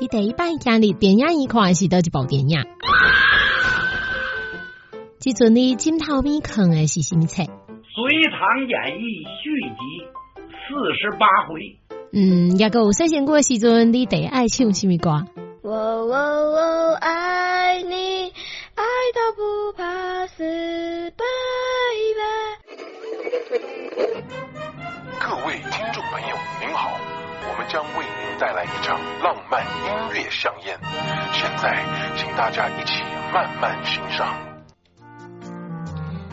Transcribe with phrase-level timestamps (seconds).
[0.00, 2.64] 你第一摆经历电影一看是倒一部电影？
[5.18, 7.42] 即阵你枕头边看的是什么册？
[7.46, 7.52] 《隋
[8.30, 10.06] 唐演义》续集
[10.52, 11.76] 四十八回。
[12.12, 15.26] 嗯，也有实现过时阵，你第爱唱什么歌？
[15.62, 18.30] 我我我爱你，
[18.76, 21.24] 爱到不怕死，baby。
[25.18, 26.88] 各位听众朋友，您好，
[27.50, 30.78] 我们将为您带来一场浪漫音乐盛宴。
[31.32, 31.84] 现在，
[32.16, 33.02] 请大家一起
[33.34, 34.32] 慢慢欣赏。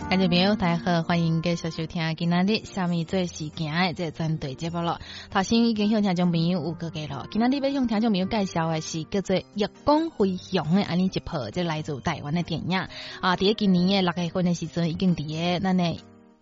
[0.08, 4.99] 观众朋友，大家好，欢迎继续收听今天的下面最时间的这针对节目了。
[5.32, 13.35] 头先已经向听众朋友有个给了，今天你要向听众朋友介绍的是叫做《月光飞翔》的安尼一部，这来自台湾的电影啊。
[13.35, 15.99] 伫今年的六月份的时阵，已经伫个咱的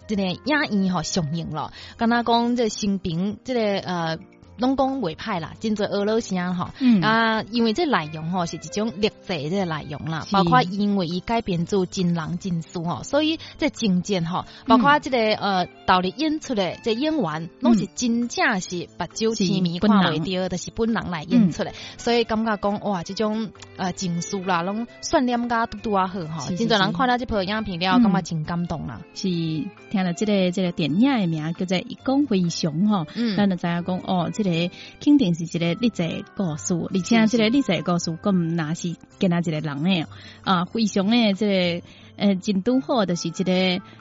[0.08, 1.72] 这个影院吼上映了。
[1.96, 4.18] 刚刚讲这新兵，这个呃。
[4.58, 6.70] 拢讲委派啦，真侪俄罗斯啊吼，
[7.02, 29.02] 啊，因为这内容吼是一种历史这内容啦，包括因为伊改编做真人真事吼，所以这情节吼，包括这个呃，导里演出的这演员，拢是真正是把酒痴迷看袂掉，都是本人来演出来，所以感觉讲哇，这种呃情书啦，拢算念家嘟嘟啊好吼，真多人看了这部影片了，感觉真感动啦。
[29.16, 34.30] 是听了这个这个电影的名叫做《一光飞翔》吼，咱就知影讲哦。
[34.44, 40.06] 个肯定是一个历史故事，而且这个历史故事咁那是跟他一个人诶
[40.44, 43.52] 啊，非常诶，这个诶，真拄好，就是一个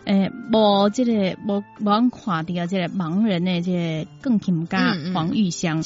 [0.05, 5.83] 诶，无这个无无看到这个盲人诶，这个钢琴家黄玉祥，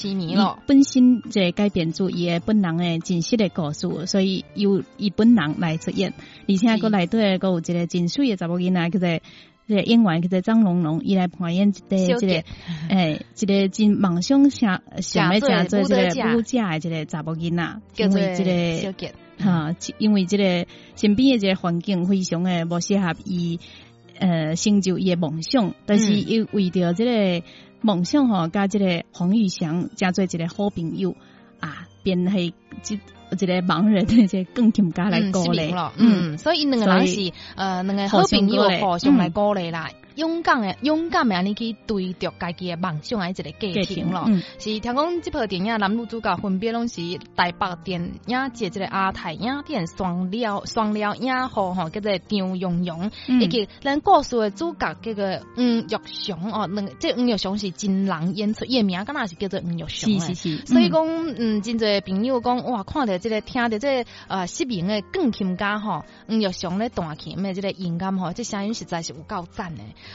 [0.66, 6.14] 本身这改编做伊诶本人诶真实诶故事，所以由伊本人来出演，
[6.48, 9.20] 而且个内底个有一个真水诶查某囡仔叫做。
[9.66, 12.44] 这个演员叫做张龙龙，伊来扮演一个这个，
[12.88, 23.58] 诶，一个真梦想想想要嫁做这个不嫁的这个查某囡仔，因为这个哈，因为这个身边的这个环境非常的不适合伊，
[24.18, 27.44] 呃，成就伊的梦想，但是伊为着这个
[27.80, 31.16] 梦想吼，甲这个黄玉祥加做一个好朋友
[31.58, 33.00] 啊，便系即。
[33.30, 39.90] 一个盲人的这更添加来鼓励了，嗯，所以两个人是呃两个好朋友互相来鼓励啦。
[40.16, 44.26] 勇敢诶勇敢诶安尼去追逐家己诶梦想诶一个过程咯。
[44.58, 47.00] 是听讲即部电影男女主角分别拢是
[47.36, 53.10] 台北电影节即个阿泰影片双料双料影后吼，叫做张蓉蓉，
[53.40, 55.24] 以及咱故事诶主角叫做
[55.56, 60.66] 吴玉雄哦，那个这吴玉雄是真人演出，伊诶名敢若是叫做吴玉雄是是是。
[60.66, 61.06] 所以讲
[61.36, 69.74] 嗯，真侪朋友讲哇，看到这个听到这呃失明诶钢琴家吼，吴玉雄咧弹琴诶即个音感吼，即声音实在是有够赞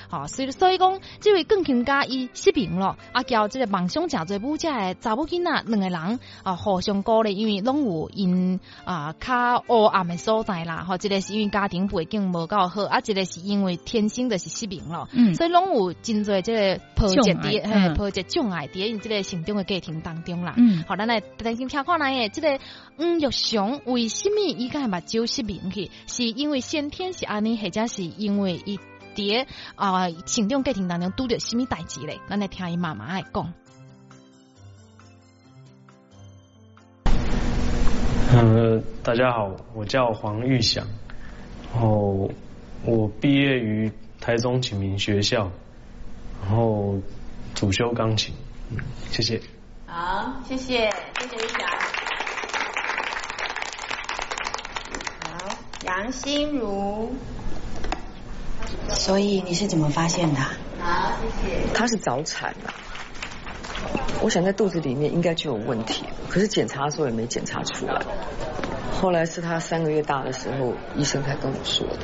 [0.09, 0.17] 的。
[0.17, 22.59] 好，所以所以讲，这位钢琴家伊失明了，啊，交这个梦想诚侪母家的查某囡仔两个人啊，互相鼓励，因为拢有因啊较黑暗诶所在啦，吼，一个是因为家庭背景无够好，啊，一个是因为天生就是失明了，嗯，所以拢有真侪这个破解的，嘿，破解障碍伫因这个成长的过程当中啦，嗯，好，咱来等先听看来诶，这个
[22.97, 25.89] 吴玉雄为什么伊个目睭失明去？
[26.07, 28.79] 是因为先天是安尼，或者是因为伊？
[29.15, 29.45] 伫
[29.75, 32.19] 啊，成长过程当中拄着什么代志咧？
[32.29, 33.53] 咱来听伊妈妈来讲。
[38.33, 40.87] 呃，大家好，我叫黄玉祥，
[41.73, 42.31] 然后
[42.85, 45.51] 我毕业于台中启明学校，
[46.41, 47.01] 然后
[47.53, 48.33] 主修钢琴。
[49.09, 49.41] 谢谢。
[49.85, 50.89] 好，谢谢，
[51.19, 51.67] 谢谢玉祥。
[55.25, 57.13] 好，杨心如。
[58.89, 60.39] 所以你是怎么发现的？
[61.73, 62.73] 他是早产的，
[64.21, 68.01] 我想在肚子里面应该就有问题，可是检查的时候也没检查出来。
[68.99, 71.97] 后来是他三个月大的时候，医生才跟我说的。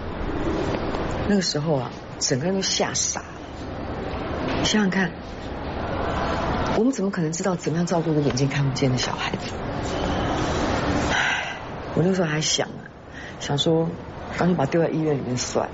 [1.28, 3.28] 那个时候啊，整个人都吓傻了。
[4.60, 5.12] 你想想看，
[6.78, 9.52] 我们怎么可能知道怎么样照顾一个眼睛看不见的小孩子？
[11.96, 12.84] 我那时候还想呢，
[13.40, 13.90] 想说
[14.38, 15.74] 干脆把他丢在医院里面算了。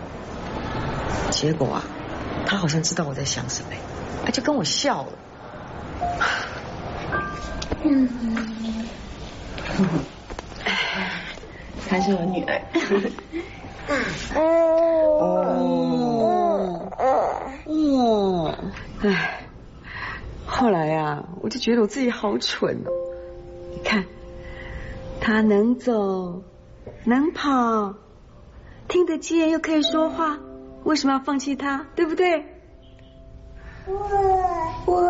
[1.44, 1.84] 结果啊，
[2.46, 3.72] 他好像知道我在想什么，
[4.24, 5.12] 他就跟我笑了。
[7.84, 8.08] 嗯，
[11.90, 12.62] 她是我女儿。
[14.36, 14.40] 哦，
[17.66, 18.56] 哦，
[19.02, 19.42] 哎，
[20.48, 22.92] 后来呀，我就觉得我自己好蠢哦。
[23.74, 24.06] 你看，
[25.20, 26.42] 他能走，
[27.04, 27.96] 能跑，
[28.88, 30.40] 听得见，又可以说话。
[30.84, 31.86] 为什么要放弃他？
[31.96, 32.46] 对不对？
[33.88, 33.96] 哇
[34.88, 35.02] 哇！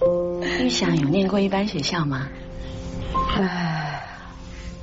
[0.60, 2.28] 玉想有念过一般学校吗？
[3.36, 4.02] 哎，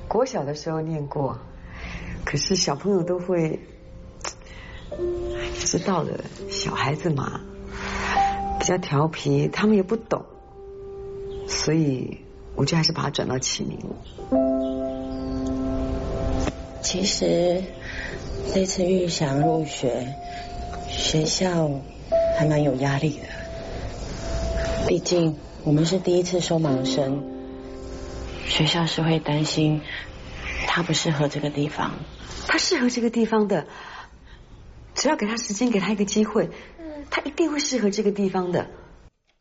[0.07, 1.39] 国小的时候念过，
[2.25, 3.59] 可是小朋友都会
[5.55, 7.41] 知道的，小孩子嘛，
[8.59, 10.25] 比较调皮，他们也不懂，
[11.47, 12.21] 所以
[12.55, 13.79] 我就还是把他转到启明
[16.81, 17.63] 其实
[18.53, 20.15] 这次玉祥入学，
[20.89, 21.69] 学校
[22.37, 23.27] 还蛮有压力的，
[24.87, 27.23] 毕竟我们是第一次收盲生，
[28.45, 29.81] 学校是会担心
[30.67, 31.93] 他不适合这个地方。
[32.47, 33.67] 他适合这个地方的，
[34.95, 36.49] 只要给他时间，给他一个机会，
[37.11, 38.67] 他一定会适合这个地方的。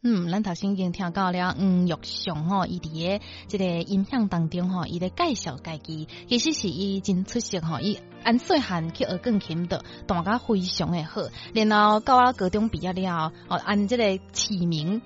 [0.01, 11.23] 嗯，咱头先已经听到了，嗯，玉祥吼，伊伫诶即个音响当中吼，伊咧介绍家己，其实是伊真出色吼，伊按细汉去学钢琴的，弹甲非常诶好，
[11.53, 15.03] 然后到啊高中毕业了，哦，按即个起名。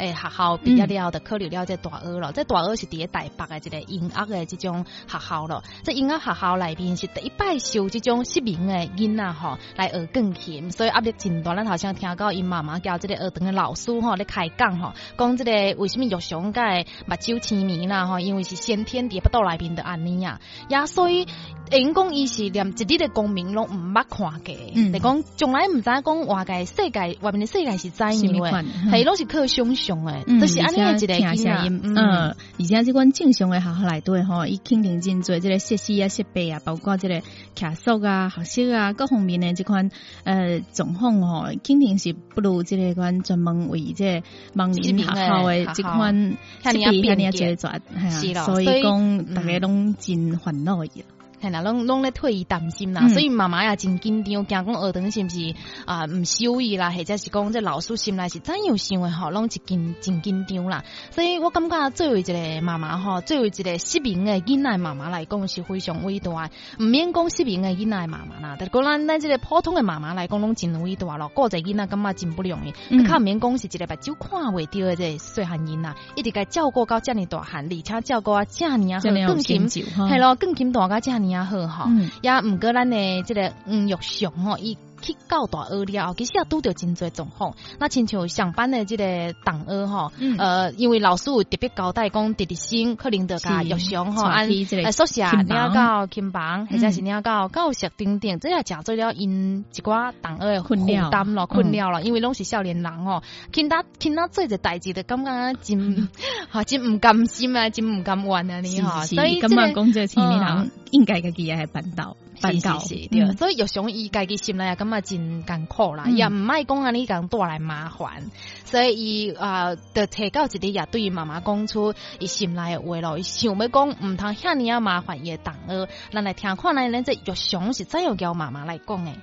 [0.00, 2.32] 诶，学校毕业了，就考虑了这大学咯。
[2.32, 5.62] 这大学是伫咧台北诶一个音乐诶即种学校咯。
[5.84, 11.54] 这音乐学校内面是第一摆收即种失明诶囡仔吼来学钢琴，所以压力真大。
[11.54, 16.60] 咱头先听到因妈妈交即个学堂诶老师吼咧开讲吼，讲即个为什么玉祥个
[17.06, 21.26] 目睭痴迷啦吼，因为是先天伫腹肚内面的安尼啊，也，所以
[21.70, 28.64] 因讲伊是连一日的公民拢毋捌看过，嗯，讲从来毋知讲外界世界外面的世界是怎样诶，
[28.98, 29.89] 系拢是靠想象。
[30.26, 30.62] 嗯，而且
[31.06, 37.22] 听声音，嗯，而且这款正常的学校内底吼，伊肯定真做这个设施啊、设备啊，包括这个
[37.54, 39.90] 卡数啊、学习啊各方面的这款
[40.24, 44.22] 呃状况吼，肯定是不如这个款专门为这
[44.54, 51.04] 盲人学校的这款设备遐尼做做，所以讲大家拢真烦恼伊。
[51.40, 55.54] 系啦，拢拢咧退伊担心啦，所以妈妈也真紧张，惊讲学堂是毋是
[55.86, 60.84] 啊毋收伊啦，或者是讲这老师心内是怎样想诶吼，拢是紧真紧张啦。
[61.10, 71.30] 所以我感觉作为一个妈妈吼，作为一个失明诶囡仔妈妈来讲是非常伟大，毋免讲失明诶囡仔妈妈啦，但讲咱咱即个普通诶妈妈来讲拢真伟大咯。
[71.34, 72.72] 个仔囡仔感觉真不容易，
[73.06, 79.68] 较毋免讲是一个目睭看袂着诶这细汉囡仔，一直甲照顾到遮尔大汉，而且照顾啊遮尔啊好，更紧
[80.08, 81.29] 系咯，更紧大甲遮尔。
[81.30, 81.90] 也好哈，
[82.22, 87.54] 也毋过咱的这个嗯玉祥吼，伊去教大学了后，其实也拄着真侪状况。
[87.78, 94.48] 那亲像上班的这个同学吼，呃，因为老师有特别交代讲，直直升可能着甲药箱吼，按
[94.92, 100.76] 宿舍了到琴房，或者是了到教室等等，这也诚做了因一寡同学的负
[101.10, 106.08] 担咯，困扰咯，因为拢是少年人哦，听他听他做这代志的，感觉真
[106.50, 112.16] 哈真毋甘心啊，真毋甘愿啊，你哈，所以感觉讲这青年人应该家己也系办到。
[112.42, 112.78] 办到。
[112.78, 118.30] 是，对，所以又想伊家己心内也感觉真艰苦啦，也毋爱讲安尼讲带来麻烦，
[118.64, 129.14] 所以伊啊，就提到一日也对伊妈妈讲出伊心内的话咯，伊想要讲毋通遐尼啊麻烦伊诶同学，咱来听看咱咱这玉祥是怎样叫妈妈来讲诶。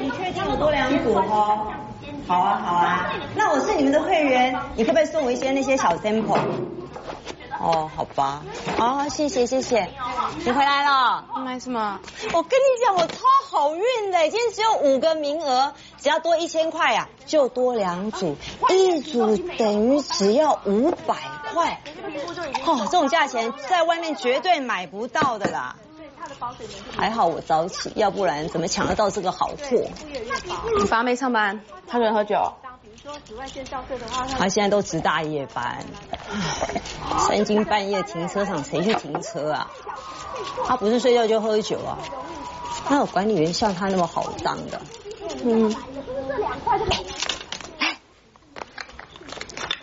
[0.00, 1.72] 你确定有多两组哦？
[2.28, 6.38] 好啊好啊，那我是你们的会员，你可不可以送我一些那些小 sample？
[7.62, 8.42] 哦，好吧，
[8.78, 9.88] 哦，谢谢谢谢，
[10.44, 12.00] 你回来了，买什么？
[12.32, 18.36] 我跟你讲，我超好运的，今天只有五个名额，只要多一千块呀，就多两组，
[18.68, 21.14] 一组等于只要五百
[21.52, 21.80] 块，
[22.66, 25.76] 哦，这种价钱在外面绝对买不到的啦。
[26.96, 29.88] 还好我早起，要不然怎么抢得到这个好货？
[30.78, 32.54] 你爸没上班，他喜欢喝酒。
[33.02, 35.84] 说紫外线照射的话，他现在都值大夜班，
[37.26, 39.70] 三更半夜停车场谁去停车啊？
[40.66, 41.98] 他不是睡觉就喝酒啊？
[42.88, 44.80] 哪有管理员像他那么好当的？
[45.42, 45.74] 嗯。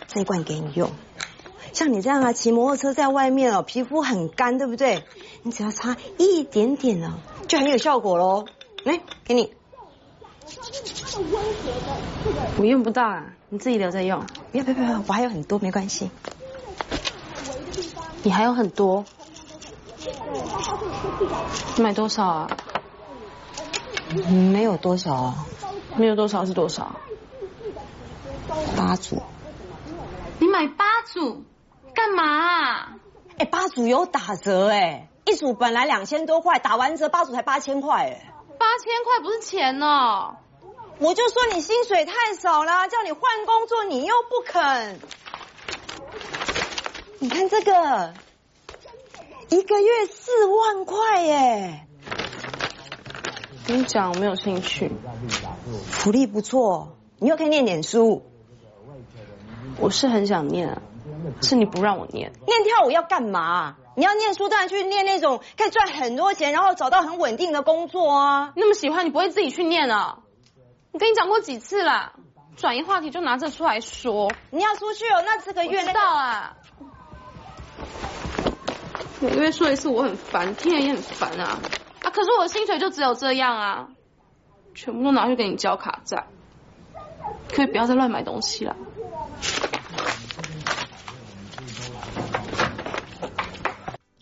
[0.08, 0.90] 这罐给你用，
[1.74, 5.04] 像你这样啊，骑摩托车在外面哦，皮肤很干，对不对？
[5.42, 8.46] 你只要擦一点点哦，就很有效果喽。
[8.82, 9.52] 来，给你。
[12.56, 14.24] 我用不到啊，你自己留着用。
[14.52, 16.10] 不要不要不要，我还有很多，没关系。
[18.22, 19.04] 你还有很多？
[21.76, 22.48] 你买多少啊？
[24.52, 25.46] 没有多少啊。
[25.96, 26.96] 没有多少是多少？
[28.76, 29.22] 八组。
[30.38, 31.44] 你买八组
[31.94, 32.96] 干嘛？
[33.38, 38.29] 哎，八组有打折哎，一组本来两千多块，打完折八组才八千块哎。
[38.60, 40.36] 八千块不是钱哦。
[40.98, 45.00] 我就说你薪水太少了，叫你换工作你又不肯。
[47.20, 48.12] 你看这个，
[49.48, 51.86] 一个月四万块耶！
[53.66, 54.92] 跟你讲，我没有兴趣。
[55.86, 58.26] 福利不错，你又可以念点书。
[59.78, 60.82] 我是很想念，
[61.40, 62.32] 是你不让我念。
[62.46, 63.76] 念跳舞要干嘛？
[64.00, 68.54] 你要念书，当然去念那种可以赚很多钱，然后找到很稳定的工作啊。
[68.56, 70.20] 那么喜欢，你不会自己去念啊？
[70.90, 72.14] 我跟你讲过几次了，
[72.56, 74.32] 转移话题就拿这出来说。
[74.48, 76.56] 你要出去哦，那这个月知道啊。
[79.20, 81.60] 每个月说一次，我很烦，听了也很烦啊。
[82.02, 83.88] 啊，可是我的薪水就只有这样啊，
[84.74, 86.24] 全部都拿去给你交卡债。
[87.52, 88.74] 可以不要再乱买东西了。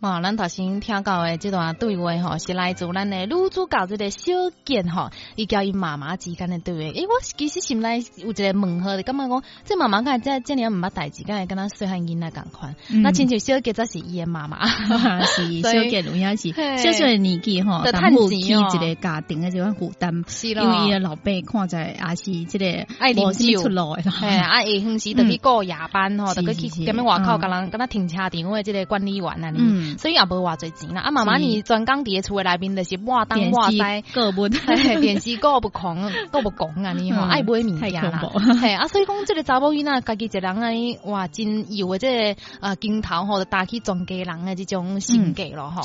[0.01, 4.33] 哦，咱头先听到的这段对话吼，是来自咱的女主角这个小
[4.65, 6.81] 健吼，伊交伊妈妈之间的对话。
[6.95, 12.77] 诶，我其实心内有一个问号的，感觉讲这妈妈敢这这年毋捌代志，敢会跟他细汉囡仔共款。
[13.03, 20.23] 那亲像小健则是伊的妈妈，是小健有影是小小的年纪吼，担负起一个家庭的这款负担。
[20.29, 29.88] 是咯，因为伊的老爸看在也是这个爱啉酒出路的，嘿，啊，下昏时得去过夜班吼，得去踮咧外口，甲人跟他停车场的这个管理员啊，嗯。
[29.97, 31.03] 所以也无偌侪钱啦。
[31.03, 33.79] 啊，妈妈你专工伫诶厝内面就是抹东抹西，
[34.13, 38.21] 个不电视个不空， 个不讲 啊，你吼爱买物件啦。
[38.61, 45.83] 嘿啊，所以讲即个查某囡仔家己一人安尼哇，真有诶这呃镜头吼，打起全家人诶即种性格咯吼。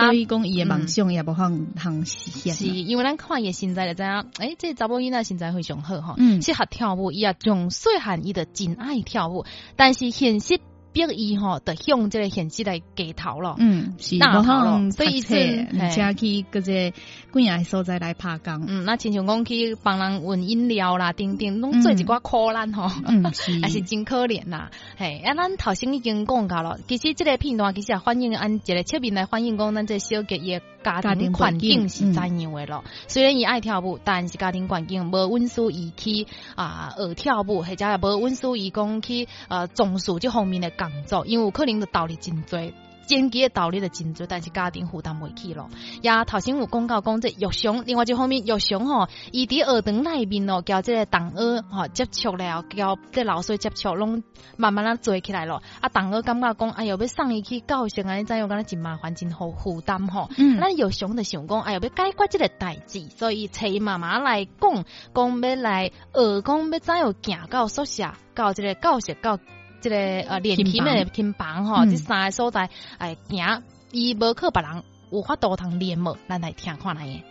[0.00, 2.54] 所以讲伊诶梦想也无通通实现。
[2.54, 9.44] 是因为咱看伊诶身材就知影，诶，即个查某囡仔身材非常好吼，适合跳舞，伊也从细汉伊就真爱跳舞，
[9.76, 10.58] 但是现实。
[10.94, 13.56] 逼伊吼，得向这个现实来低头咯。
[13.58, 16.92] 嗯，是，然后所以这而且去嗰只
[17.32, 18.64] 贵样所在来拍工。
[18.68, 22.88] 嗯，那亲像讲去帮人运饮料啦，等等，拢做一寡苦难吼。
[23.04, 24.70] 嗯，是， 真可怜呐。
[24.96, 30.62] 嘿，啊，咱头先已经讲到了，其实这个片段其实也反映按一个侧面来反映讲，咱这小吉也。
[31.00, 32.84] 家庭环境是怎样的咯？
[33.08, 42.60] 虽然伊爱跳舞，但是家庭环境无允许伊去啊学跳舞，或者也无允许伊讲去呃从事这方面的工作，因为有可能的道理真多。
[43.06, 45.68] 经济的道理的真多，但是家庭负担袂起咯。
[46.02, 54.22] 也头先有讲到讲这玉祥，另外一方面玉祥吼，伊伫学堂内面哦，交这个同学吼接触了，交这老师接触，拢
[54.56, 55.62] 慢慢啊做起来咯。
[55.80, 60.28] 啊，同学感觉讲，哎哟，要送伊去教学，安尼怎样，感觉真麻烦，真好负担吼。
[60.36, 64.84] 嗯，咱玉祥就想讲，哎哟，要解决这个代志，所以找伊妈妈来讲，
[65.14, 69.38] 讲要来学，讲要怎样行到宿舍，到这个教室，到。
[69.84, 69.96] 这个
[70.30, 77.22] 呃练琴的琴房吼，这三个所在哎行，伊无靠别人有法度通练无，咱来听看来。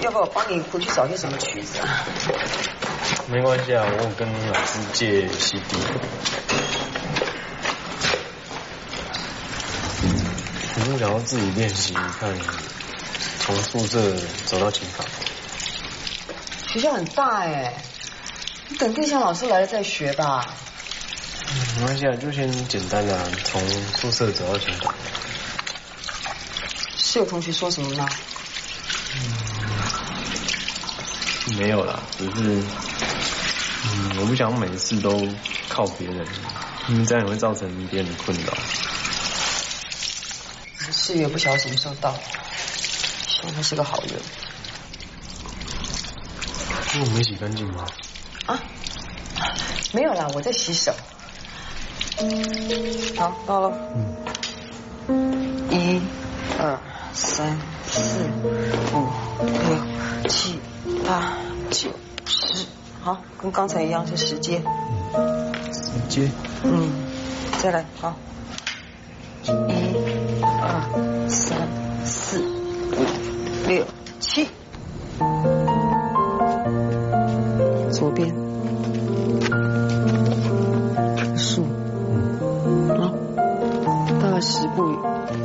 [0.00, 2.06] 要不我帮你回去找些什么曲子啊？
[3.28, 5.76] 没关系啊，我跟老师借 CD。
[10.76, 12.32] 我是想要自己练习，看
[13.40, 15.04] 从宿舍走到琴房。
[16.68, 17.74] 学校很大哎，
[18.68, 20.46] 你等地下老师来了再学吧。
[21.76, 23.60] 没关系啊，就先简单的从
[23.96, 24.94] 宿舍走到琴房。
[26.96, 28.08] 是有同学说什么吗？
[31.46, 32.32] 嗯，没有啦，只是，
[33.84, 35.28] 嗯，我不想每次都
[35.68, 36.26] 靠别人，
[36.88, 38.54] 因为这样也会造成别人的困扰。
[40.90, 42.14] 事业不晓得什么时候到，
[43.26, 44.12] 希望他是个好人。
[47.00, 47.86] 我没洗干净吗？
[48.46, 48.58] 啊？
[49.92, 50.94] 没有啦，我在洗手。
[53.16, 53.72] 好，到了。
[55.08, 56.00] 嗯，一、
[56.58, 56.78] 二、
[57.12, 58.24] 三、四、
[58.94, 59.08] 五、
[59.44, 60.58] 六、七、
[61.06, 61.36] 八、
[61.70, 61.90] 九、
[62.26, 62.66] 十。
[63.00, 64.62] 好，跟刚才一样是十阶。
[65.72, 66.30] 十阶。
[66.64, 66.90] 嗯，
[67.60, 68.14] 再来，好。
[69.44, 69.50] 一、
[70.60, 71.68] 二、三、
[72.04, 73.04] 四、五、
[73.66, 73.84] 六、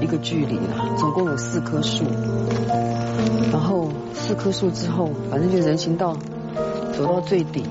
[0.08, 2.06] 一个距离了，总共有四棵树，
[3.52, 6.16] 然后四棵树之后，反正就人行道
[6.94, 7.66] 走到最底，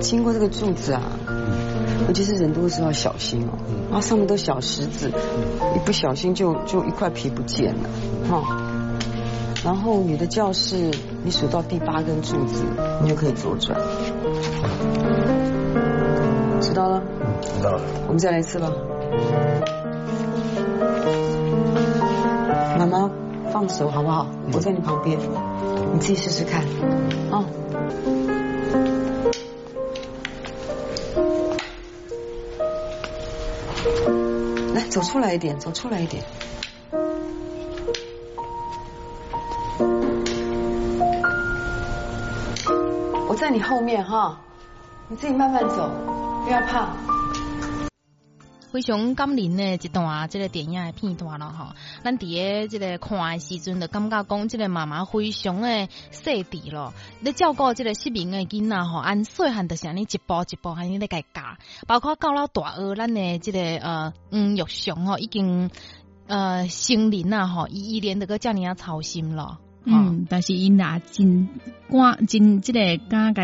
[0.00, 1.02] 经过这个柱子啊，
[2.08, 3.58] 尤其是人多的时候要小心哦，
[3.92, 5.12] 啊上面都小石子，
[5.76, 7.90] 一不小心就就一块皮不见了，
[8.30, 8.56] 哈。
[9.62, 10.90] 然后你的教室，
[11.22, 12.64] 你数到第八根柱子，
[13.02, 13.78] 你就可以左转，
[16.62, 17.02] 知道了？
[17.42, 17.82] 知道了。
[18.06, 18.72] 我们再来一次吧。
[23.52, 24.26] 放手好不好？
[24.52, 25.18] 我在你旁边，
[25.92, 26.62] 你自己试试看。
[27.30, 27.44] 啊。
[34.74, 36.22] 来，走出来一点，走出来一点。
[43.28, 44.40] 我在你后面哈。
[45.08, 45.90] 你自己慢慢走，
[46.44, 46.90] 不要怕。
[48.72, 51.74] 非常感人的一段这个电影的片段咯吼，
[52.04, 61.56] 咱伫个这个看的时阵，就感觉讲这个妈妈非常的细致咯，咧照顾这个失明的囡仔吼，按细汉就是安尼一步一步安尼咧甲教，
[61.88, 65.70] 包括到了大学，咱的这个呃嗯玉祥吼已经
[66.28, 69.58] 呃成人啊吼，伊依然得个遮尔啊操心咯。
[69.84, 71.48] 嗯，但是因也真
[71.88, 73.42] 赶真即个敢个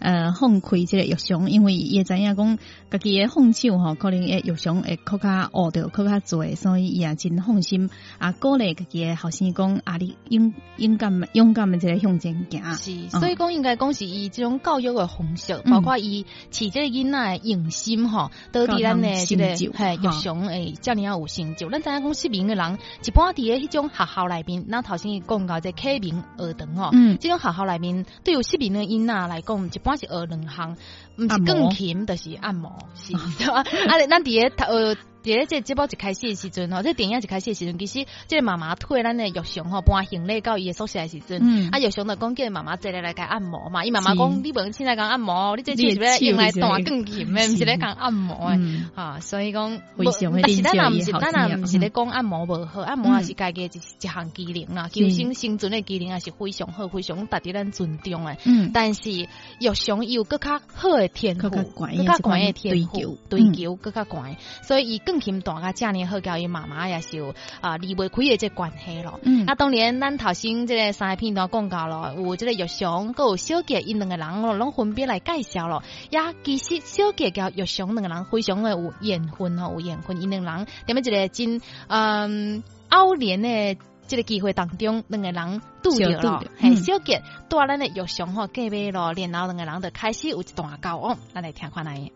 [0.00, 2.58] 呃放开即个玉祥，因为伊知影讲
[2.90, 7.88] 家己诶放手吼，可能诶玉祥会更较学着更加做，所以伊也真放心
[8.18, 12.74] 啊，鼓励家己诶后生讲啊，你勇勇敢勇敢诶即个向前行。
[12.74, 21.70] 是，所以讲应该讲是伊即种教育诶方式，包括伊饲即个囡仔诶用心吼，都伫咱诶即个嘿玉祥诶遮尔啊有成就。
[21.70, 25.75] 咱知影讲失明诶人一般伫诶迄种学校内面，咱头先伊讲到即。
[25.76, 26.90] 启明学堂吼，
[27.20, 30.76] 这种学校内面对于失明的囡仔来讲，一般是学两项，
[31.18, 33.20] 毋是钢琴，就是按摩，是吧？
[33.88, 34.96] 啊，咱伫个呃。
[35.26, 48.58] 伫咧这节目一开始的时阵吼，这电影一开始的时阵，其实这个妈妈推咱的玉祥吼搬行李到伊的宿舍的时阵，啊玉祥就讲叫妈妈坐来来甲按摩嘛，伊妈妈讲你无现在讲按摩，你这手是要用来弹钢琴的，毋是咧讲按摩的，
[48.94, 58.36] 哈，所以讲，但是咱也毋是，咱也毋是咧讲按摩无好，按摩也是家己一一项技能啦，求生生存的技能也是非常好，非常值得咱尊重的。
[58.44, 61.64] 嗯，但是玉祥有更较好的天赋，更
[62.06, 65.16] 较悬诶天赋，追求更较悬，所以伊更。
[65.26, 69.18] 琴弹甲遮尔好，教伊妈妈也是有啊离袂开的这关系咯。
[69.22, 75.82] 嗯，那当然，咱头先即个三个片段讲到咯，有即个玉祥，佮有小杰，因两个人咯，拢分别来介绍咯。
[76.10, 83.76] 也其实小杰甲玉祥两个人非常诶有缘分吼，有缘分，因两人踮么一个真嗯偶然的
[84.08, 92.10] 这个机会当中，两个人拄着了，嘿，小杰带咱的玉祥吼隔壁咯，然后两个人就开始有一段交往，咱来听看来。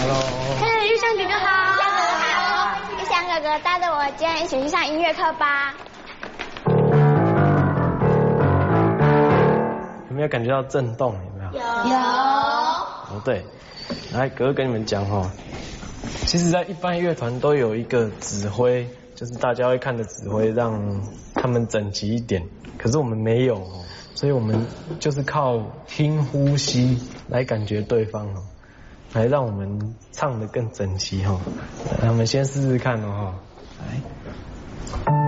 [0.00, 0.20] Hello，
[0.60, 1.46] 嘿，玉香哥哥好，
[1.78, 5.74] 玉香哥哥好，玉香哥哥带着我今天一起去上音乐课吧。
[10.10, 11.14] 有没有感觉到震动？
[11.14, 11.52] 有没有？
[11.52, 11.96] 有。
[11.96, 13.46] 哦，对，
[14.12, 15.30] 来，哥哥跟你们讲哈，
[16.26, 18.88] 其实，在一般乐团都有一个指挥，
[19.22, 21.00] 就是大家会看的指挥，让
[21.32, 22.42] 他们整齐一点。
[22.76, 23.62] 可是我们没有，
[24.16, 24.66] 所以我们
[24.98, 28.42] 就是靠听呼吸来感觉对方哦。
[29.12, 31.40] 来，让我们唱得更整齐哈。
[32.00, 33.34] 我们先试试看哦。
[33.78, 35.21] 来。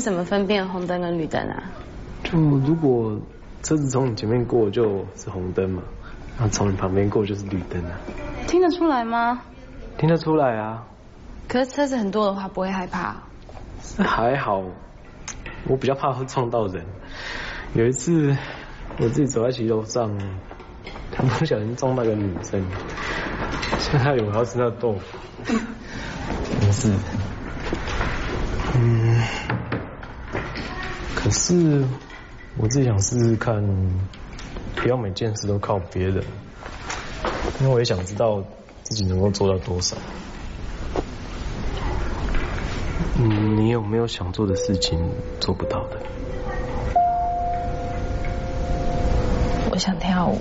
[0.00, 1.62] 是怎么分辨红灯跟绿灯啊？
[2.24, 3.20] 就如果
[3.62, 5.82] 车子从你前面过就是红灯嘛，
[6.38, 8.00] 然后从你旁边过就是绿灯啊。
[8.46, 9.42] 听得出来吗？
[9.98, 10.86] 听得出来啊。
[11.48, 13.14] 可是车子很多的话不会害怕？
[13.98, 14.62] 还好，
[15.68, 16.82] 我比较怕会撞到人。
[17.74, 18.34] 有一次
[18.98, 20.16] 我自己走在骑楼上，
[21.14, 22.64] 不小心撞到个女生，
[23.78, 25.18] 现在有要吃那豆腐，
[26.62, 26.90] 没事，
[28.76, 29.69] 嗯。
[31.30, 31.84] 可是
[32.58, 33.64] 我自己想试试看，
[34.74, 36.24] 不要每件事都靠别人，
[37.60, 38.42] 因为我也想知道
[38.82, 39.96] 自己能够做到多少。
[43.16, 44.98] 嗯，你有没有想做的事情
[45.38, 45.98] 做不到的？
[49.70, 50.40] 我想跳舞。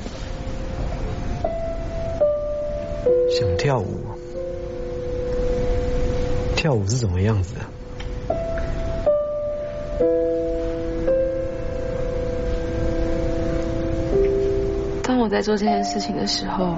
[3.40, 4.08] 想跳舞？
[6.56, 7.62] 跳舞是什么样子的？
[7.62, 7.79] 当
[15.30, 16.76] 我在做这件事情的时候，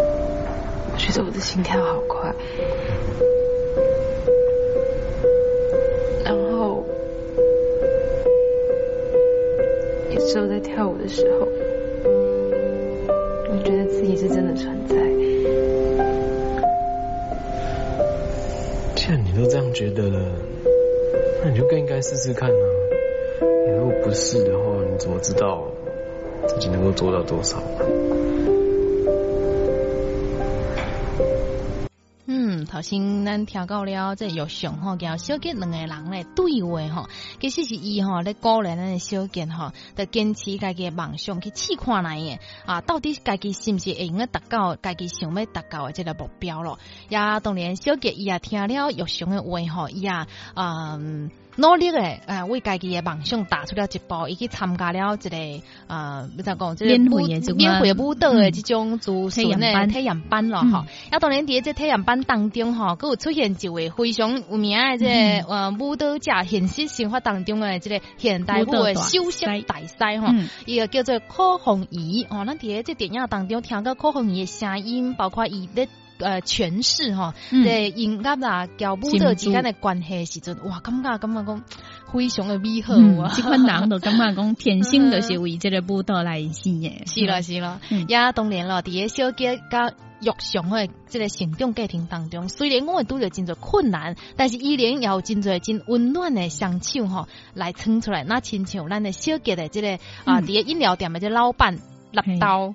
[0.00, 2.34] 我觉得我的心跳好快。
[6.24, 6.84] 然后，
[10.10, 11.46] 也只有在跳舞的时候，
[13.52, 14.96] 我觉得自己是真的存在。
[18.96, 20.18] 既然你都这样觉得了，
[21.44, 22.66] 那你就更应该试试看啊！
[23.40, 25.68] 你如果不是的话，你怎么知道？
[26.54, 27.58] 自己能够做到多少？
[32.26, 46.78] 嗯头先咱听到了这玉祥吼，叫小杰两个人咧对话吼，其实是伊吼咧鼓励咱的小杰吼，得坚持家己的梦想去试看来嘅啊，到底家己是毋是会用个达到家己想要达到的这个目标咯？
[47.10, 50.10] 也当然小杰伊也听了玉祥的话吼，伊也
[50.54, 51.30] 嗯。
[51.56, 55.36] 努力诶，诶，为家己诶梦想踏出了一步，伊去参加了一个
[55.86, 56.98] 呃，怎讲，即个
[57.54, 60.78] 免费舞蹈诶，即种主体验体验班咯，吼。
[61.10, 70.28] 啊，当然伫即体验班当中，吼，佮有出现一位非常有名诶，即个呃舞蹈家，现实生活当中诶，即个现代舞诶首席大师吼，
[70.66, 75.88] 伊个叫做柯红仪，哦，咱伫即电影当中听到柯红仪诶声音，包括伊咧。
[76.18, 81.62] 呃，诠释哈，在音乐啦、交舞蹈之间的关系时阵，哇，感觉感觉讲
[82.12, 83.32] 非常的美好啊！
[83.34, 101.78] 即款人都感觉讲天生就是为这个舞蹈来生的，是啦是啦，也当然了，伫个小杰甲玉祥的这个成长过程当中，虽然我会拄着真多困难，但是依然有真多真温暖的双手吼来撑出来，那亲像咱的小杰的这个啊，伫个饮料店的这老板。
[102.22, 102.74] 纳豆，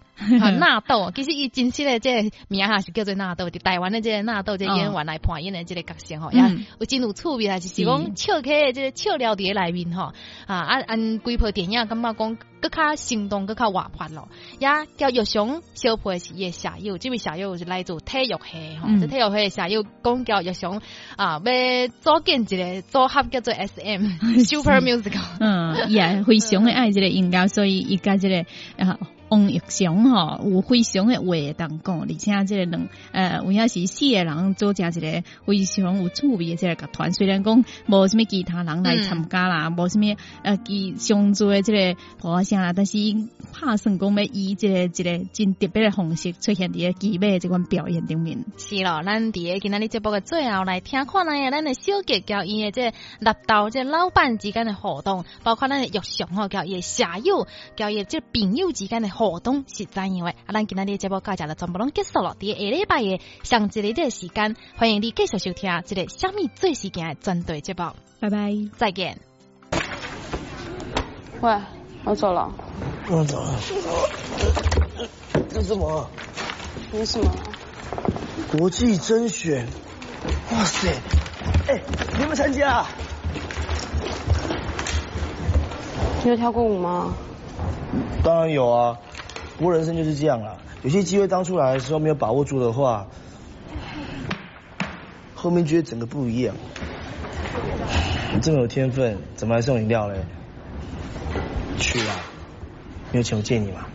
[0.59, 6.41] 纳豆，其实伊真实的这名哈是叫做纳豆，伫台湾的这个纳豆这演员来扮演的这个角色吼，也
[6.79, 10.13] 有真有趣味啊，就是讲笑起这个笑料伫内面吼，
[10.45, 14.27] 啊按按规部电影感觉讲更较生动，更较活泼咯。
[14.59, 20.81] 也叫玉熊小配是伊的舍友，这位舍友是来自体育系吼，这体育系舍友讲叫玉熊
[21.15, 24.03] 啊，要组建一个组合叫做 S M
[24.43, 28.45] Super Musical，嗯，也非常的爱这个音乐，所以伊家这个
[28.77, 28.99] 啊。
[29.29, 37.13] 王玉祥吼有非常诶话当讲，而且即个两呃，有影是四个人组成一个非常有趣味诶即个乐团。
[37.13, 42.97] 虽然讲无什么其他人来参加啦，无什么呃，其上座诶即个歌声啦，但是
[43.53, 48.43] 拍算讲要以即个一个真特别诶方式出现伫个基尾即款表演顶面。
[48.57, 59.18] 是咯，咱伫个今仔日节目诶最后来听看下咱诶小杰交伊诶即纳豆即老板之间诶互动，包括咱诶玉祥吼交伊下友交伊即朋友之间诶。
[59.19, 60.31] 活动是怎样的？
[60.45, 62.37] 啊，咱今日的节目介绍了，全部拢结束了。
[62.39, 67.91] 第下礼拜嘅上一日的时间，欢迎你继续收听这个虾米最时间的针对节目。
[68.21, 69.19] 拜拜，再见。
[71.41, 71.57] 喂，
[72.05, 72.49] 我走了。
[73.09, 73.59] 我走了。
[75.49, 76.09] 这什么？
[76.93, 77.29] 没什么。
[78.57, 79.67] 国际甄选。
[80.53, 80.87] 哇塞！
[81.67, 81.81] 哎，
[82.13, 82.85] 你有没有参加？
[86.23, 87.13] 你有跳过舞吗？
[88.23, 88.97] 当然有啊。
[89.59, 93.07] 不过人生就是这样啦，有些机会当初来的时候没有把握住的话，
[95.35, 96.55] 后面觉得整个不一样。
[98.33, 100.23] 你这么有天分，怎么还送饮料嘞？
[101.77, 102.15] 去啊！
[103.11, 103.85] 没有钱我借你嘛。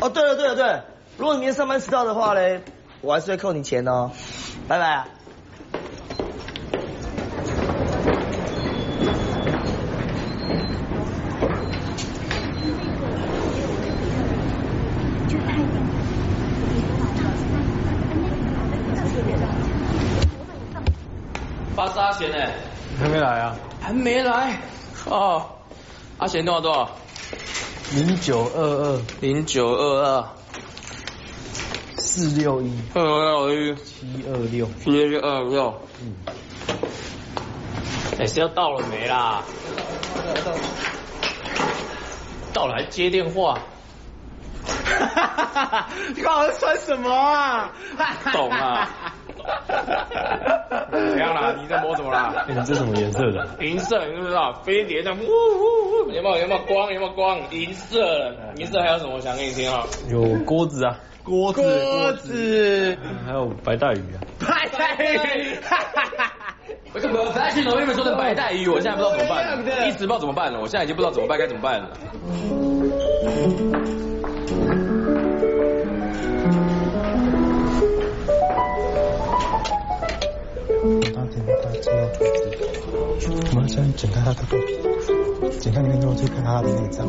[0.00, 0.82] 哦，对了对了对，
[1.18, 2.62] 如果你明天上班迟到的话嘞，
[3.00, 4.12] 我还是会扣你钱哦。
[4.68, 5.06] 拜拜
[22.18, 22.36] 贤呢？
[22.98, 23.56] 还没来啊？
[23.80, 24.58] 还没来？
[25.06, 25.46] 哦，
[26.18, 26.90] 阿贤多少多少？
[27.94, 30.28] 零九二二零九二二
[31.98, 35.80] 四六一二六一七二六七二六。
[36.00, 36.14] 嗯。
[38.18, 39.42] 哎，是要到了没啦？
[42.52, 43.58] 到了还接电话？
[44.66, 45.88] 哈哈哈哈哈！
[46.14, 47.72] 你刚刚穿什么啊？
[48.32, 49.09] 懂啊。
[50.90, 51.54] 怎样啦？
[51.60, 52.44] 你在摸什么啦？
[52.48, 53.46] 你这什么颜色的？
[53.60, 54.52] 银色，你知不知道？
[54.64, 56.10] 飞碟的，呜呜呜！
[56.10, 56.92] 有没有有没有光？
[56.92, 57.38] 有没有光？
[57.50, 59.14] 银色，银色还有什么？
[59.14, 59.86] 我想给你听啊。
[60.08, 64.20] 有锅子啊，锅子，锅子，还有白带鱼啊。
[64.40, 64.94] 白带
[65.36, 66.32] 鱼，哈哈哈！
[66.92, 68.68] 我怎么在镜头里面说成白带鱼？
[68.68, 70.60] 我现在不知道怎么办，一直不知道怎么办了。
[70.60, 71.88] 我现在已经不知道怎么办，该怎么办了。
[83.52, 84.78] 我们先剪开他的肚皮，
[85.58, 87.08] 剪开里面之后再看他的内脏。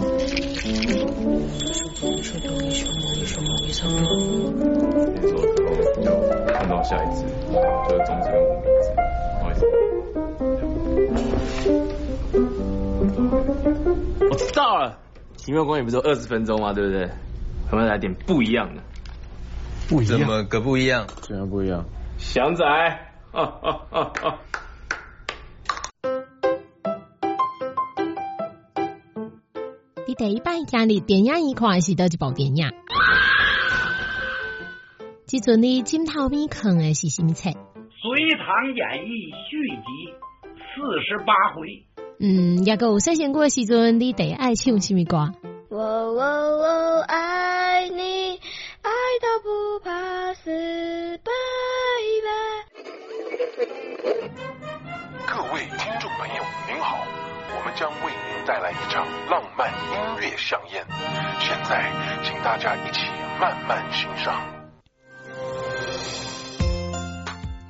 [6.54, 7.21] 看到下一只，
[7.88, 8.86] 就是中间五名字，
[9.39, 9.60] 不好意思。
[14.30, 14.97] 我知道了，
[15.38, 16.73] 奇妙公园不是二十分钟吗？
[16.73, 17.10] 对不对？
[17.71, 18.82] 我们来点不一样的。
[19.88, 20.19] 不一样？
[20.19, 21.08] 怎么个不一样？
[21.21, 21.86] 怎样不一样？
[22.17, 22.63] 祥仔，
[23.32, 24.39] 啊啊啊啊！
[30.06, 32.72] 你第一摆听你电影院看是倒一部电影？
[35.26, 37.50] 即阵你枕头边看的是什么册？
[37.54, 37.60] 《隋
[38.36, 40.13] 唐演义》续集
[40.58, 41.86] 四十八回。
[42.20, 45.32] 嗯，也有细线过时阵，你第爱唱什么歌？
[45.70, 48.38] 我我我爱你，
[48.82, 48.91] 爱
[49.22, 49.48] 到不
[55.25, 57.06] 各位听众朋友，您好，
[57.56, 60.86] 我们将为您带来一场浪漫音乐盛宴，
[61.39, 61.91] 现在
[62.23, 63.08] 请大家一起
[63.39, 64.61] 慢慢欣赏。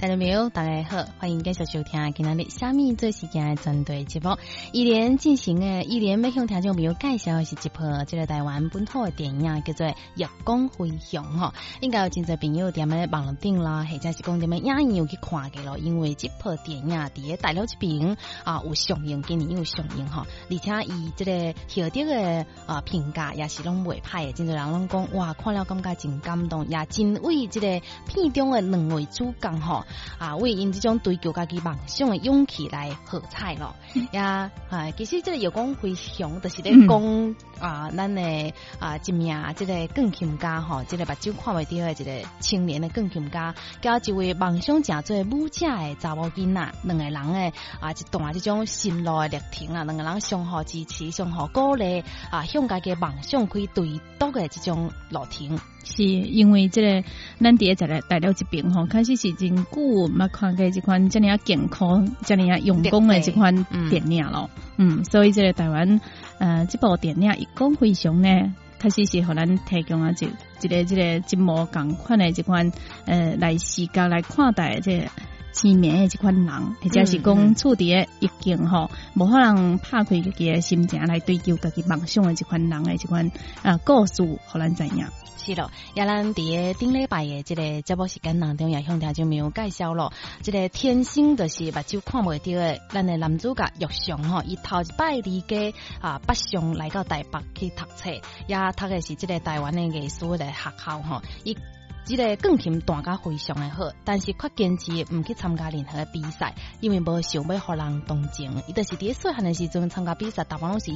[0.02, 4.36] 大家好，大家好，欢迎继续收听今天的虾米最时间的针对节目。
[4.72, 9.86] 依然进行的，依然要向听众朋友介绍的是一部这个台湾本土的电影，叫做
[10.16, 11.54] 《月光飞翔》哈。
[11.82, 15.78] 应该有真侪朋友踮咧网顶啦，或者是讲踮咧影院有去看嘅咯。
[15.78, 20.26] 因为这部电影伫大陆这边啊有上映，今年有上映哈。
[20.50, 29.86] 而且以这个后头的啊评价也是拢袂歹的，真侪人拢讲哇，看了感觉真感动，也真为这个片中的两位主角哈。
[30.18, 33.76] 啊，为因这种追求家己梦想的勇气来喝彩咯。
[34.12, 55.60] 呀，啊，其实这个月光飞翔就是咧讲啊，咱的啊一名这个钢琴家吼，这个目睭看袂到的一个青年的钢琴家，交一位梦想正做舞者的查某囡仔，两个人的啊一段这种心路的历程啊，两个人相互支持，相互鼓励啊，向家己梦想可以对多的这种路程。
[55.84, 57.08] 是因为这个
[57.40, 63.54] 咱伫在来大陆这边吼，开始是真久冇看过这款这样健康、这样用功的这款
[63.90, 64.50] 电影咯。
[64.78, 66.00] 嗯，所以这个台湾
[66.40, 70.28] 呃这部电影一共非常呢，确实是互咱提供啊，这
[70.60, 72.72] 一个这个节目共款的这款
[73.06, 75.08] 呃来视角来看待这
[75.52, 83.32] 前面的即款人，或者是讲处伫诶一境吼，无可能拍开自己的心情来追求家己梦想诶即款人诶即款
[83.64, 85.06] 啊故事，互咱知影。
[85.44, 90.14] 是咯，也咱伫诶顶礼拜诶即个节目时间当中，也向听众朋友介绍咯。
[90.44, 98.12] 这个天生就是目睭看袂到诶，咱诶男主角玉祥吼，伊头一摆离家啊北上来到台北去读册，
[98.48, 101.22] 也读诶是即个台湾诶艺术诶学校吼。
[101.44, 101.58] 伊
[102.04, 108.62] 即个钢琴弹甲非常的好，但是却坚持毋去参加任何比赛，因为无想要互人同情。
[108.68, 110.92] 伊著是伫细汉的时阵参加比赛，大部分拢是。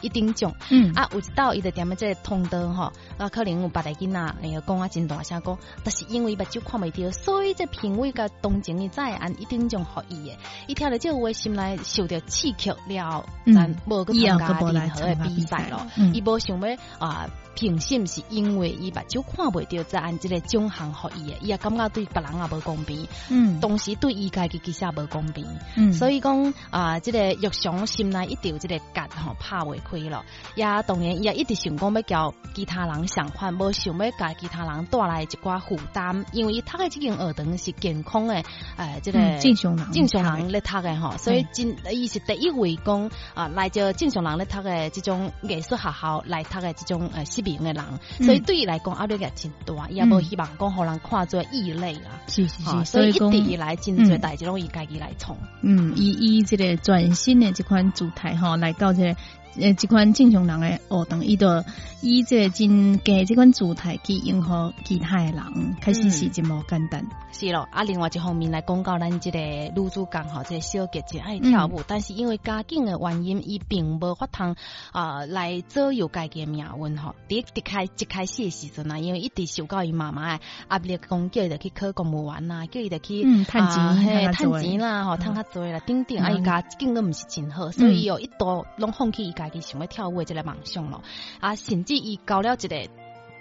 [0.00, 0.92] 一丁奖，嗯。
[0.94, 17.28] 啊，有一道伊就点么这通道吼，啊，可能有别个囡仔哎呀讲啊真大声讲，但是因为目睭看袂着，所以这评委甲同情伊再按一丁奖互伊诶，伊听着这话心内受着刺激了，咱无去参加任何诶比赛咯，伊无想要啊。
[17.54, 25.46] 评审是因为伊目睭看袂着，再按即个奖项互伊诶，伊也感觉对别人也无公平，嗯，同时对伊家己其实也无公平，
[25.76, 38.44] 嗯，所以讲啊，即个玉祥心内一有即个结吼拍袂开咯，也当然伊也一直想讲要交其他人相反，无想要甲其他人带来一寡负担，因为伊读诶即间学堂是健康诶，
[38.76, 47.24] 诶，即个正常人正常人咧读诶吼，所以真伊是第一位讲啊，来着正常人咧读诶即种艺术学校来读诶即种诶。
[47.32, 47.82] 失明的人，
[48.20, 52.20] 所以对伊来讲压力也真大，也无希望讲互人看做异类啦。
[52.28, 55.38] 是是是，所以一直以来真侪代志拢以家己来创。
[55.62, 59.16] 嗯，以以这个全新的这款主题哈，来到这。
[59.58, 61.62] 诶，即款正常人诶学堂，伊都
[62.02, 67.06] 以这真给这款主题去迎合其他诶人，开始是这么简单。
[67.30, 74.56] 是咯，啊，另外一方面来讲到咱这个女主角吼，这个小杰真爱跳舞，但是因为家境诶原因，伊并无法通
[74.90, 77.14] 啊来左右家己诶命运吼。
[77.28, 91.02] 第一开一开始诶时阵啊，因为一直受到伊妈妈诶压力，讲叫伊着去考公务员啊，叫伊着去趁钱、趁钱啦，吼，趁较济啦，顶顶啊，伊家境都毋是真好，所以有一度拢放弃伊家己想要跳舞的这个梦想咯，
[91.40, 92.88] 啊，甚至伊交了一个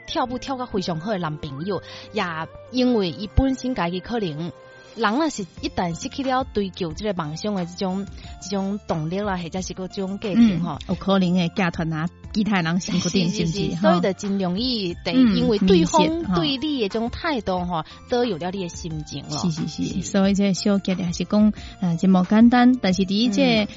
[0.08, 2.24] 跳舞跳个非常好的男朋友，也
[2.72, 4.52] 因为伊本身家己可能
[4.96, 8.06] 人啊是一旦失去了追求这个梦想的这种
[8.42, 13.76] 这种动力啦，或者是个这种家庭吼，有可能的家团啊，其他人辛苦点是不是？
[13.78, 16.02] 所以就真容易得因为对方
[16.36, 19.38] 对你的这种态度哈，都有了你的心情咯。
[19.38, 23.70] 是是是，所以这小杰还是讲啊，这么简单，但是第一这。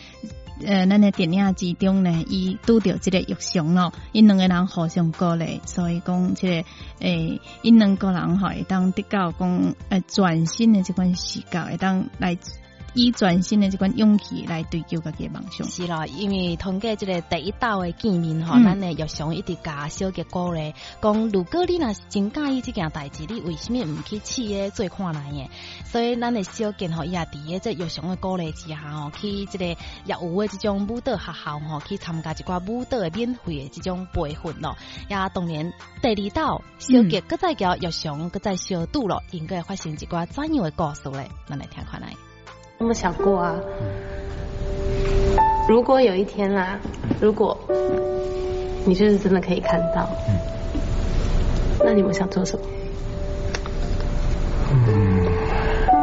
[0.64, 6.64] 呃，咱的电影之中呢，伊拄着即个玉祥咯，因两个人互相鼓励，所以讲即个
[7.00, 12.36] 诶，因两个人吼会当得到讲诶全新的即款视角，会当来
[12.94, 15.68] 以全新的这款勇气来追求家己梦想。
[15.68, 25.48] 是啦，因为通过这个第一道的见面吼，咱呢又想一直加小结鼓咧，讲如果你若是真介意这件代志，你为什么唔去试诶做看来嘅？
[25.84, 34.76] 所以咱的小结吼，伊也伫诶这又想的鼓励之下吼，去这个业务的这种舞蹈学校吼，去参加一寡舞蹈的免费的这种培训咯。
[35.08, 41.28] 也当然第二道小结，搁再叫又想，搁再小度咯，应该发生一寡怎样的故事咧？
[41.48, 42.14] 咱来听看来。
[42.78, 43.56] 有没有想过啊？
[45.68, 46.78] 如果有一天啊，
[47.20, 47.56] 如果
[48.84, 50.08] 你就是真的可以看到，
[51.84, 52.64] 那你们想做什么？
[54.72, 55.24] 嗯，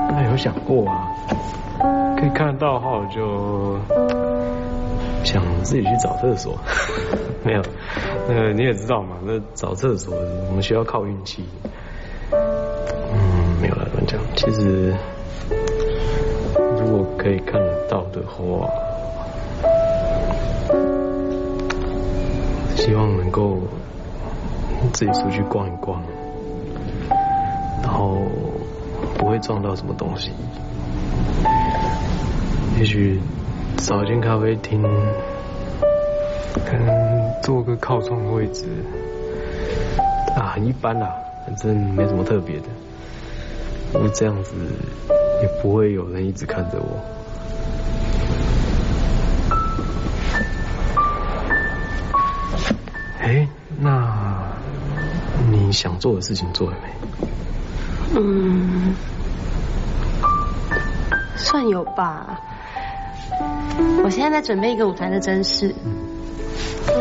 [0.09, 1.07] 那有想过啊？
[2.17, 3.77] 可以看得到的话，我就
[5.23, 6.57] 想自己去找厕所。
[7.43, 7.61] 没有，
[8.29, 10.15] 那你也知道嘛，那找厕所
[10.47, 11.43] 我们需要靠运气。
[12.31, 14.19] 嗯，没有了，乱讲。
[14.35, 14.95] 其实。
[16.83, 18.67] 如果可以看得到的话，
[22.75, 23.59] 希望能够
[24.91, 26.01] 自己出去逛一逛，
[27.83, 28.17] 然后
[29.17, 30.31] 不会撞到什么东西。
[32.79, 33.19] 也许
[33.77, 34.81] 找一间咖啡厅，
[36.65, 38.65] 可能坐个靠窗的位置，
[40.35, 41.13] 啊，很一般啦，
[41.45, 42.63] 反正没什么特别的，
[43.93, 44.55] 就这样子。
[45.41, 46.99] 也不会有人一直看着我。
[53.19, 53.47] 哎，
[53.79, 54.51] 那
[55.49, 56.89] 你想做的事情做了没？
[58.19, 58.93] 嗯，
[61.37, 62.39] 算有吧。
[64.03, 65.73] 我现在在准备一个舞台的真试，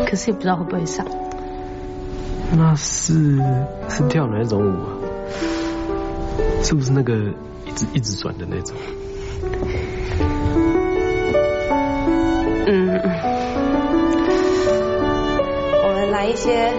[0.07, 1.05] 可是也不知道会不会上。
[2.53, 3.41] 那是
[3.89, 4.89] 是跳哪一种舞啊？
[6.63, 7.13] 是不是那个？
[7.71, 8.75] 一直一直转的那种。
[12.67, 12.99] 嗯，
[15.83, 16.69] 我们来一些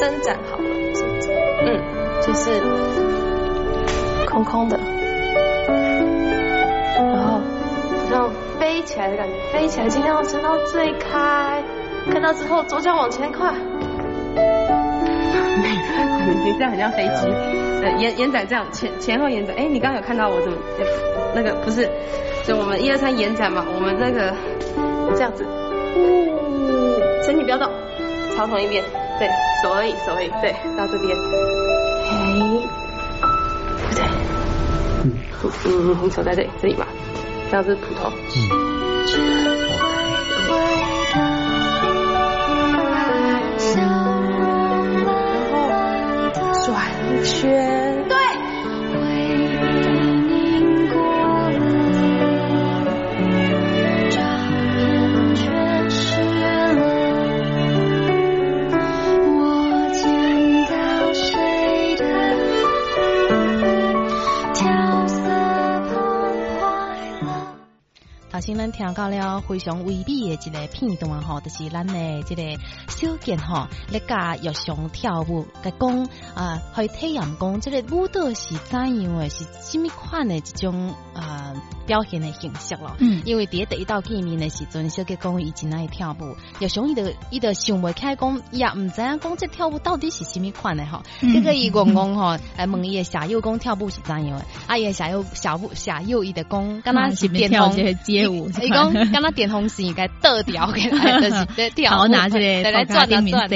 [0.00, 0.64] 伸展好了。
[0.94, 1.30] 伸展。
[1.66, 1.78] 嗯，
[2.22, 2.62] 就是
[4.26, 4.78] 空空的，
[6.96, 7.40] 然后
[8.08, 11.62] 这样飞起来的感觉，飞起来尽量伸到最开，
[12.10, 13.52] 看到之后左脚往前跨。
[16.34, 17.26] 你这样很像飞机，
[17.80, 19.54] 对，延延展这样前前后延展。
[19.56, 20.58] 哎，你刚刚有看到我怎么
[21.34, 21.88] 那个不是？
[22.46, 24.34] 就我们一二三延展嘛，我们这个
[25.14, 25.44] 这样子，
[25.96, 27.70] 呜，身体不要动，
[28.34, 28.82] 朝同一边，
[29.18, 29.28] 对，
[29.62, 31.14] 手而已，手而已，对，到这边，
[32.08, 32.14] 哎，
[35.42, 36.86] 不对，嗯嗯，你手在这里，这里嘛，
[37.50, 38.10] 这样是普通。
[39.06, 39.20] 圈
[68.48, 72.42] 先咱听到了非常微美的一个片段吼，就是咱的这个
[72.88, 81.37] 小健吼，咧教玉上跳舞，甲讲啊，去体验讲这个舞蹈是怎样的，是什么款的一种啊
[81.86, 82.96] 表现的形式咯。
[82.98, 91.02] 嗯，因为第一第一道见面的时阵，小杰讲伊真爱跳舞，玉上伊就伊就想袂开讲，也毋知影讲这跳舞到底是什么款的吼。
[91.20, 97.72] 这个伊讲讲吼，来问伊的舍友讲跳舞是怎样的，啊伊的下右下舞下右伊的讲，敢若是电动
[98.04, 98.48] 街舞。
[98.62, 103.48] 伊讲，敢若电风扇该倒掉就是 在跳舞，对来转转转。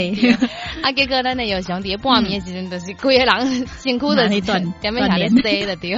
[0.83, 5.97] 啊，结果咱的有兄弟半暝时阵，就是规个人辛苦的转，下面下咧塞了对。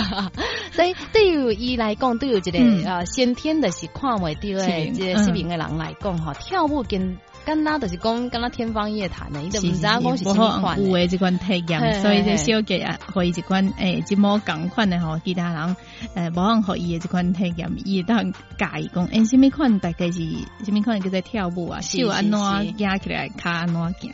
[0.73, 7.17] 所以对于伊来讲，对于一个呃先天的是看袂到诶，即个失明的人来讲，哈，跳舞跟。
[7.47, 10.83] 跟那就是讲，跟那天方夜谭的，伊都唔知讲是什么款。
[10.83, 15.77] 有诶，这款体验，所以就小给啊，可以这款诶，即么共款的吼，其他人
[16.15, 20.23] 诶，无人可以诶，这款体验，伊当介意讲，诶，什么款大概是
[20.65, 24.11] 什么款叫做跳舞啊，手安怎压起来，卡安怎行。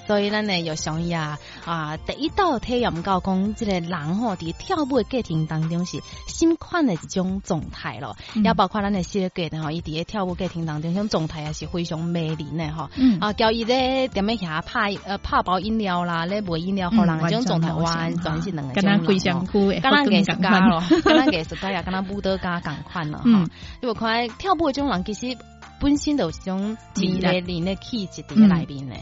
[0.02, 12.46] 嗯，所以咱呢又想伊啊，啊，第一道体验到讲，即个人吼伫跳舞诶过程当中是新款的一种状态咯，也包括咱的小给吼，伊伫咧跳舞过程当中，种状态也是非常美丽。
[12.76, 23.46] 吼，啊，交伊咧点样下拍呃拍包饮料啦，咧卖饮料互人，这种状态完全是两个，跟咱非常酷诶，跟咱艺术家咯，跟咱艺术家也跟咱舞蹈家共款咯，哈，
[23.80, 25.36] 因为看跳舞这种人其实。
[25.82, 28.94] 本身就是种美丽的气质伫内面呢，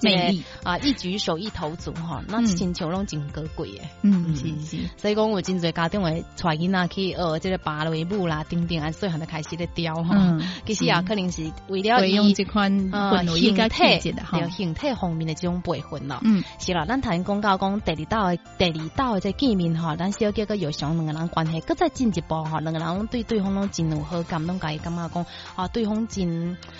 [0.00, 3.90] 美丽啊，一举手一投足哈，那亲像拢真高贵诶。
[4.00, 4.78] 嗯，是是。
[4.96, 10.38] 所以讲有真侪家长会带囡仔去学即个芭蕾舞啦，等等啊，细汉就开始咧雕哈。
[10.64, 16.18] 其实也可能是为了用这款呃形体对形体方面的这种培训咯。
[16.22, 25.26] 嗯，是啦，咱头先讲到讲第二道的第二道的这见面哈，咱小杰个又想两个人关系，搁再进一步哈，两个人对对方拢真有好感，拢家己感觉讲
[25.56, 26.21] 啊，对方真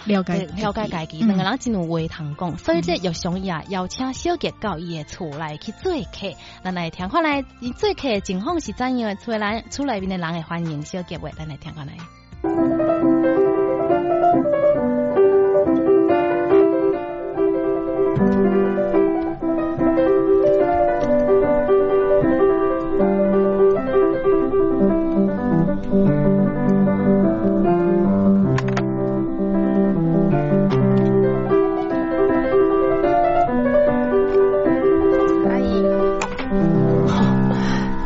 [0.05, 9.17] 了解了解家己，两个人真有话通讲，所以这又想也邀请小杰到伊的厝来去做客，咱来听看来，伊做客情况是怎样？
[9.17, 11.93] 厝来厝内面的人会欢迎小杰话，咱来听看来。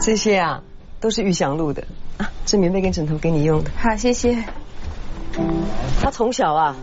[0.06, 0.62] 这些啊，
[1.00, 1.84] 都是玉祥录的
[2.16, 3.72] 啊，这棉被跟枕头给你用的。
[3.76, 4.44] 好，谢谢。
[6.00, 6.76] 他从小啊，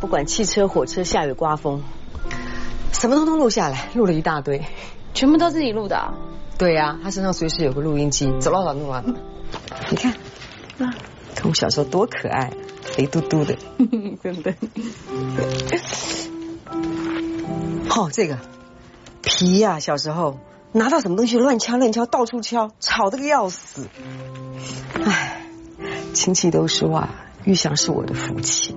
[0.00, 1.82] 不管汽车、火车、下雨、刮风，
[2.90, 4.62] 什么通通录下来，录了一大堆，
[5.12, 6.14] 全部都自己录的。
[6.56, 9.04] 对呀，他身上随时有个录音机，走了走弄啊。
[9.90, 10.12] 你看，
[10.78, 10.96] 啊，
[11.34, 12.54] 看我小时候多可爱，
[12.84, 13.54] 肥嘟嘟的，
[14.24, 14.54] 真的。
[17.90, 18.38] 好，这个
[19.20, 20.38] 皮呀，小时候。
[20.72, 23.88] 拿到什么东西乱敲乱敲，到处敲，吵得个要死。
[25.04, 25.42] 唉，
[26.14, 27.10] 亲戚都说啊，
[27.44, 28.74] 玉祥是我的福气。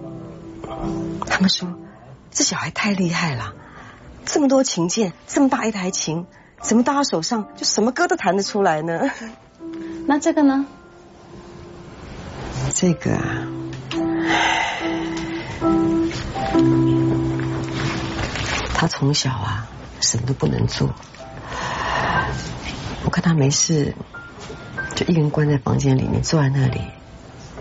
[1.25, 1.73] 他们说
[2.31, 3.53] 这小孩太厉害了，
[4.25, 6.25] 这么多琴键，这么大一台琴，
[6.61, 9.09] 怎么到他手上就什么歌都弹得出来呢？
[10.05, 10.65] 那这个呢？
[12.73, 13.47] 这个啊，
[18.73, 19.69] 他从小啊，
[20.01, 20.93] 什么都不能做。
[23.15, 23.95] 我看他没事，
[24.93, 26.81] 就一个人关在房间里面，坐在那里。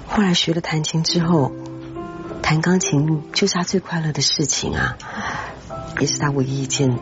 [0.08, 1.52] 后来学了弹琴之后，
[2.42, 4.98] 弹钢琴就是他最快乐的事情啊，
[6.00, 6.98] 也是他唯一一件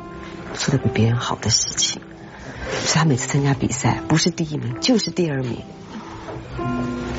[0.52, 2.02] 做的比别人好的事情。
[2.82, 5.62] 所以他每次参加比赛，不是第一名就是第二名。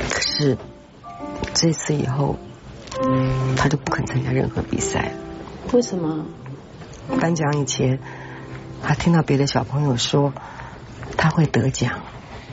[0.08, 0.56] 可是
[1.52, 2.36] 这次以后，
[3.56, 5.10] 他就不肯参加任何比赛。
[5.72, 6.26] 为什么？
[7.20, 7.98] 颁奖以前，
[8.84, 10.32] 他听到别的小朋友说。
[11.24, 12.02] 他会得奖，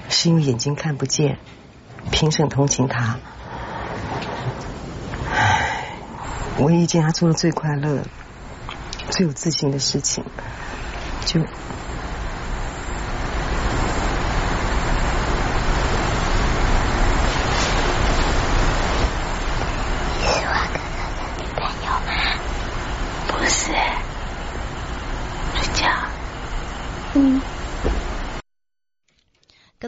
[0.08, 1.38] 是因为眼睛看不见，
[2.10, 3.20] 评审同情他。
[5.30, 5.90] 唉，
[6.58, 8.06] 唯一一件他做的最快乐、
[9.10, 10.24] 最有自信的事情，
[11.26, 11.42] 就。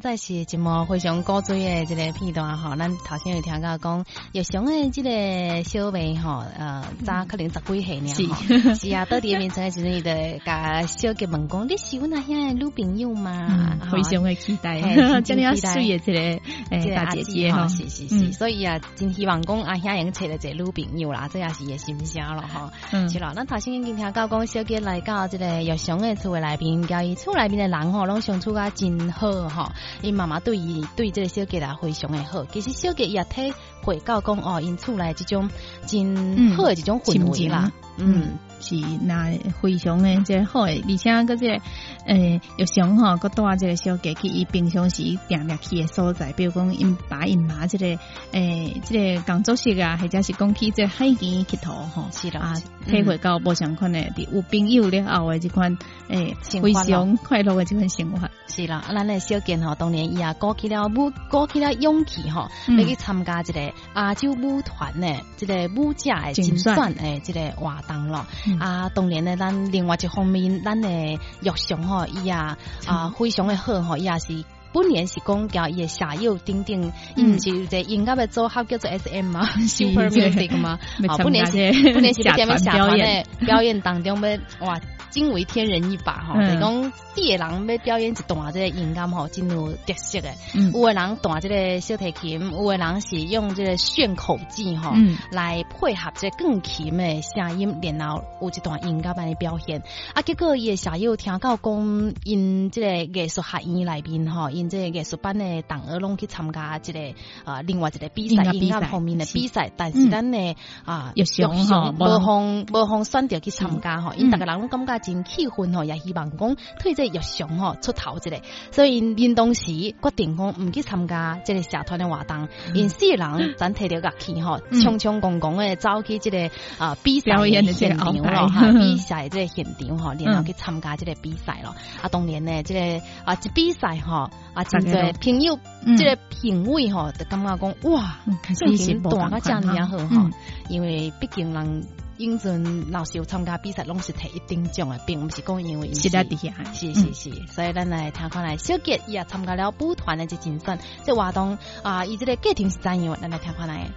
[0.03, 8.75] 再是一幕非常古锥的这个片段哈，咱头先有听到讲，叶翔的这个小妹哈，呃，早可能十几岁呢，是。
[8.75, 13.77] 是啊，到底面前就是伊的甲小杰问讲，你是阮阿兄的女朋友吗？
[13.89, 14.81] 非常的期待，
[15.21, 22.69] 真的要水的这个大姐姐哈，是是是，所以啊，真希望讲阿兄能找到一个女朋友啦，这也是伊心声了哈。
[23.07, 29.71] 是啦，咱头先已经听到讲，小杰来到这个叶翔的厝内边，交伊厝内边的人吼，拢相处啊真好哈。
[30.01, 35.49] 因妈妈对伊对这个小吉啦非常的好，其实小吉也体会到讲哦，因厝内这种
[35.85, 38.37] 真好的这种氛围啦，嗯。
[38.63, 39.29] 是那
[39.61, 41.59] 非常的这好诶，而且个这
[42.05, 47.99] 诶又想吼，个带这个小家去伊平常时定定去诶所在，比如讲因爸因妈这个
[48.31, 52.53] 诶这个工作室啊，或者是讲去这海边去佗吼，是啦，
[52.85, 58.29] 体会到无相款诶，有朋友了后诶这款诶非常快乐诶这款生活。
[58.47, 62.47] 是啦，咱诶小健吼，当年伊也鼓起了舞，鼓起了勇气吼，
[62.77, 63.59] 要去参加这个
[63.95, 68.25] 亚洲舞团诶，这个舞者诶精算诶，这个活动咯。
[68.59, 74.43] 啊，当然呢，咱另外一方面，咱的药商吼，伊啊啊非常的好吼，伊也是
[74.73, 81.53] 本年是讲叫伊的下友丁丁，伊毋是在音乐的组合叫做 S M 嘛，Super Music 嘛， 啊，本年是
[81.93, 84.79] 本年是在踮下团的表演当中要哇。
[85.13, 90.29] 惊为天人一把吼，是讲第个人要表演一段这个音乐吼，真有特色的。
[90.73, 94.93] 有个人弹这个小提琴，有个人是用这个炫口技吼
[95.29, 99.83] 来配合这更琴的声音，然后有一段音乐般的表现。
[100.15, 106.99] 啊，结果伊小友听到讲，因这个艺术学院内边吼，因因这个艺术班的同学拢去参加这个
[107.43, 110.55] 啊另外一个比赛，音乐方面的比赛，但是咱呢
[110.85, 118.41] 啊玉熊吼，无方无方选择去参加吼，因大家人拢感觉真气愤吼，也希望讲推这玉熊吼出头一个，
[118.71, 131.75] 所以因当时决定讲毋去参加这个社团的活动，因四个人咱摕着乐器吼，冲冲公公的走去这个啊比赛的现场咯，哈， 比赛这个现场吼，然后去参加这个比赛咯。
[132.01, 135.59] 啊，当年呢，这个啊，这比赛吼，啊，真侪朋友，
[135.97, 138.19] 即个品味吼，就感觉讲哇，
[138.57, 140.29] 水平大个真尔好吼，
[140.69, 141.87] 因为毕竟人
[142.17, 153.17] 英俊老师有参加比赛，拢是摕一等奖的，并毋是讲因为是在底下，是是是，所以咱来听看来，小杰也参加了舞团的这竞赛，这活动啊，伊这个家庭是怎样？
[153.19, 153.89] 咱来听看来。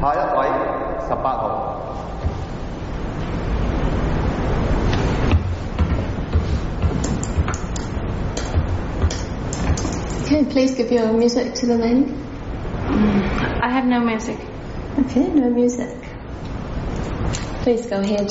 [0.00, 2.11] 下一位十八号。
[10.32, 12.10] Okay, please give your music to the lady.
[13.60, 14.38] I have no music.
[14.98, 15.94] Okay, no music.
[17.62, 18.30] Please go ahead.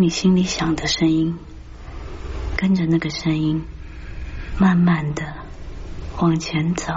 [0.00, 1.36] 你心里想的声音，
[2.56, 3.64] 跟着那个声音，
[4.56, 5.34] 慢慢的
[6.18, 6.94] 往前走。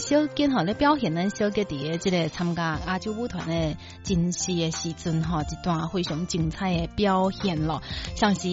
[0.00, 7.82] 小金吼咧表现咱小杰伫个即个参加亚洲舞团的真实的时阵吼，一段非常精彩的表现咯。
[8.16, 8.48] 像是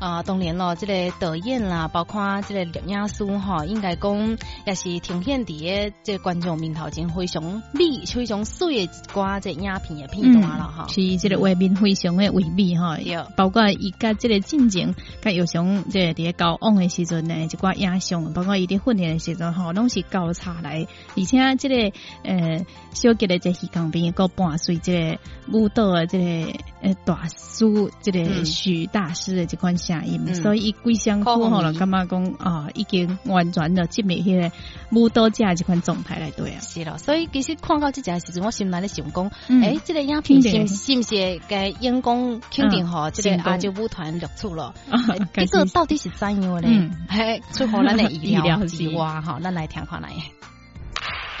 [0.00, 7.42] 啊，当然咯，即个导演啦，包括即个摄影师吼，应该讲也是呈现伫个即观众面头前非常
[7.72, 10.88] 美、非常水的一寡即影片的片段咯吼。
[10.88, 12.94] 是即个画面非常的唯美吼，
[13.36, 20.86] 包括伊甲即个进前，甲又像即个伫个交往的时阵呢，一寡影像，包括伊伫训练的时阵吼，拢是交叉来，
[21.16, 25.18] 而且这个呃小杰的这戏港边个伴随这个
[25.52, 34.52] 舞蹈的这个呃大师，这个许大师的这款声音，所以伊规相符吼了，感觉讲啊，已经完全的进入迄个
[34.92, 36.60] 舞蹈家这款状态来对啊。
[36.60, 39.30] 是咯，所以其实看到即只时阵，我心内咧想讲，
[39.62, 44.74] 诶，这个影片是是毋是该员工肯定吼，这个亚洲舞团录出了，
[45.34, 46.90] 这个到底是怎样咧？
[47.08, 49.20] 嘿，出乎咱的 意料之外。
[49.20, 50.10] 哈，咱来听看来。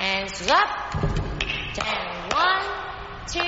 [0.01, 0.69] Hands up,
[1.73, 1.85] ten,
[2.29, 2.63] one,
[3.27, 3.41] two，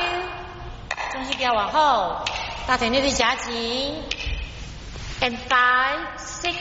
[1.11, 2.25] 重心给往后。
[2.67, 4.03] 大腿内侧夹紧，
[5.21, 6.55] and five, six,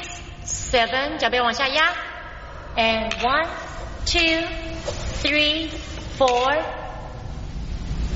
[0.45, 1.93] seven，脚背往下压，
[2.77, 3.47] and one,
[4.05, 4.47] two,
[5.23, 5.71] three,
[6.19, 6.63] four,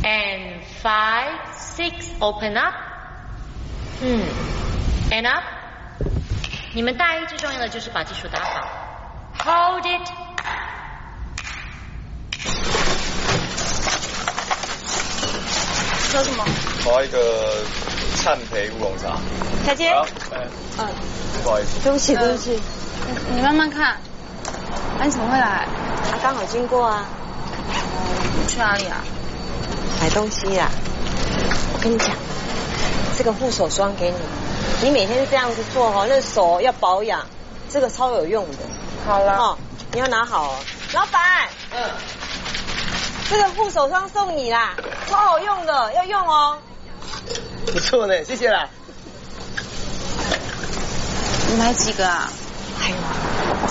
[0.03, 2.75] and five, six, open up，
[4.03, 4.23] 嗯，
[5.11, 5.45] and up。
[6.75, 8.67] 你们大一最重要的就是把基础打好，
[9.45, 10.26] hold it。
[16.18, 16.44] 喝什么？
[16.86, 17.64] 我要一个
[18.16, 19.20] 灿培乌龙茶。
[19.64, 19.92] 小姐。
[20.32, 20.88] 嗯，
[21.44, 21.80] 不好意思。
[21.84, 22.60] 对不起，对不起。
[23.36, 23.98] 你慢慢看。
[24.98, 25.68] 那你怎么会来？
[26.10, 27.06] 他刚好经过啊。
[28.48, 28.98] 去哪里啊？
[30.02, 30.72] 买东西呀。
[31.74, 32.10] 我跟你讲，
[33.16, 34.18] 这个护手霜给你，
[34.88, 37.24] 你每天这样子做哈，那手要保养，
[37.70, 38.58] 这个超有用的。
[39.06, 39.38] 好了。
[39.38, 39.58] 哦，
[39.92, 40.56] 你要拿好哦。
[40.94, 41.22] 老板。
[41.76, 41.80] 嗯。
[43.30, 44.74] 这个护手霜送你啦，
[45.10, 46.58] 超好用的，要用哦。
[47.66, 48.70] 不错呢，谢谢啦。
[51.50, 52.30] 你买几个啊？
[52.80, 52.96] 哎呀，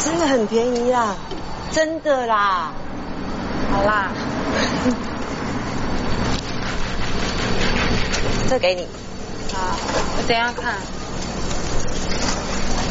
[0.04, 1.14] 真的很便宜啦，
[1.72, 2.72] 真的啦。
[3.72, 4.10] 好啦，
[8.50, 8.86] 这给你。
[9.54, 9.58] 好，
[10.18, 10.74] 我等下看。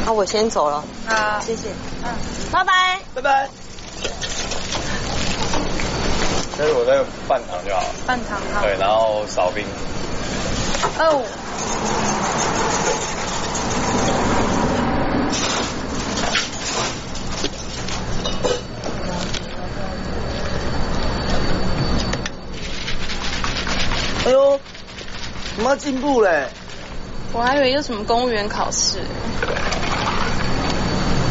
[0.06, 0.84] 那我先走了。
[1.06, 1.70] 好，谢谢。
[2.04, 2.10] 嗯，
[2.52, 3.00] 拜拜。
[3.14, 3.50] 拜拜。
[6.58, 7.88] 那是我那个半糖就好了。
[8.06, 8.62] 半糖好。
[8.62, 9.66] 对，然后少冰。
[11.00, 11.24] 哦。
[24.26, 24.60] 哎呦，
[25.58, 26.48] 你妈进步嘞！
[27.32, 29.00] 我还以为有什么公务员考试。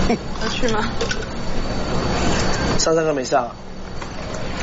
[0.43, 0.85] 要去吗？
[2.79, 3.51] 上上课没上。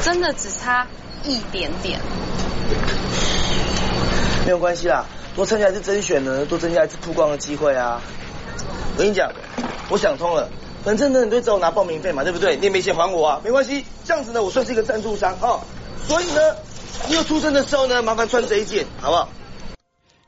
[0.04, 0.88] 真的只差
[1.24, 2.00] 一点点，
[4.46, 8.02] 没有关系啦，多参加一次甄选呢，多增加一次曝光的机会啊！
[8.96, 9.32] 我跟你讲，
[9.90, 10.50] 我想通了，
[10.84, 12.56] 反正呢，你都找我拿报名费嘛，对不对？
[12.56, 15.60] 你也没钱还我啊，没关系，这样子呢，我算是一个赞助商啊，
[16.08, 16.42] 所以呢，
[17.08, 19.30] 你有出生的时候呢，麻烦穿这一件，好不好？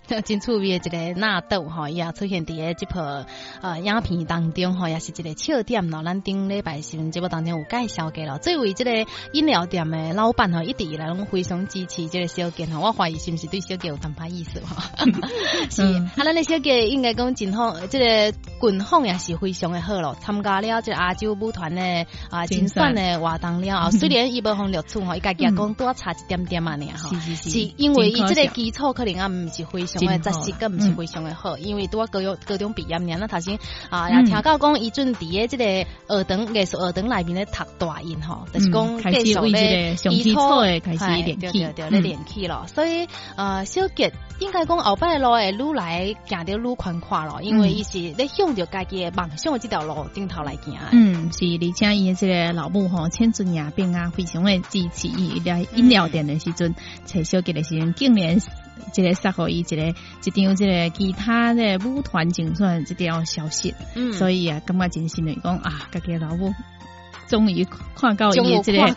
[0.24, 6.04] 真趣味的一个纳豆哈，也出现伫诶即部呃影片当中哈，也是一个笑点咯。
[6.04, 8.38] 咱顶礼拜新闻节目当中有介绍过咯。
[8.38, 8.92] 作为即个
[9.34, 12.80] 饮料店的老板哈，一直以来拢非常支持即个小健哈。
[12.80, 14.76] 我怀疑是不是对小健有谈判意思吼？
[15.70, 20.16] 是，啊，咱的小健应该讲真好，这个滚放也是非常的好咯。
[20.20, 27.10] 参加了即个亚洲舞团的啊精选的活动了， 虽然伊无方录取吼，伊家己也讲多差一点点嘛呢哈。
[27.10, 30.04] 是是是，因为伊即个基础可能啊毋是非常。
[30.04, 33.58] 因为杂识个毋是非常的好，因为拄啊各种各种鼻炎，那头先
[33.90, 42.66] 啊也听到讲伊阵伫诶即个学堂艺术学堂内面咧读大音吼，就是讲继续咧基础诶开始练起，对咧练起咯。
[42.68, 50.74] 所以呃小杰应该讲后摆路会愈来行得愈宽阔咯，因为伊是咧向着家己诶梦想即条路顶头来行。
[50.92, 56.76] 嗯，是而且伊即个老母吼，千尊也变啊，非常诶支持伊来饮料店诶时阵，
[57.06, 58.40] 找小杰诶时阵，竟然。
[58.92, 66.54] 即个适合伊一个一张即个其他的舞团竞选即条消息，嗯，所以啊，感觉真心来讲啊，家己老母
[67.28, 67.66] 终于
[67.96, 68.88] 看到伊即个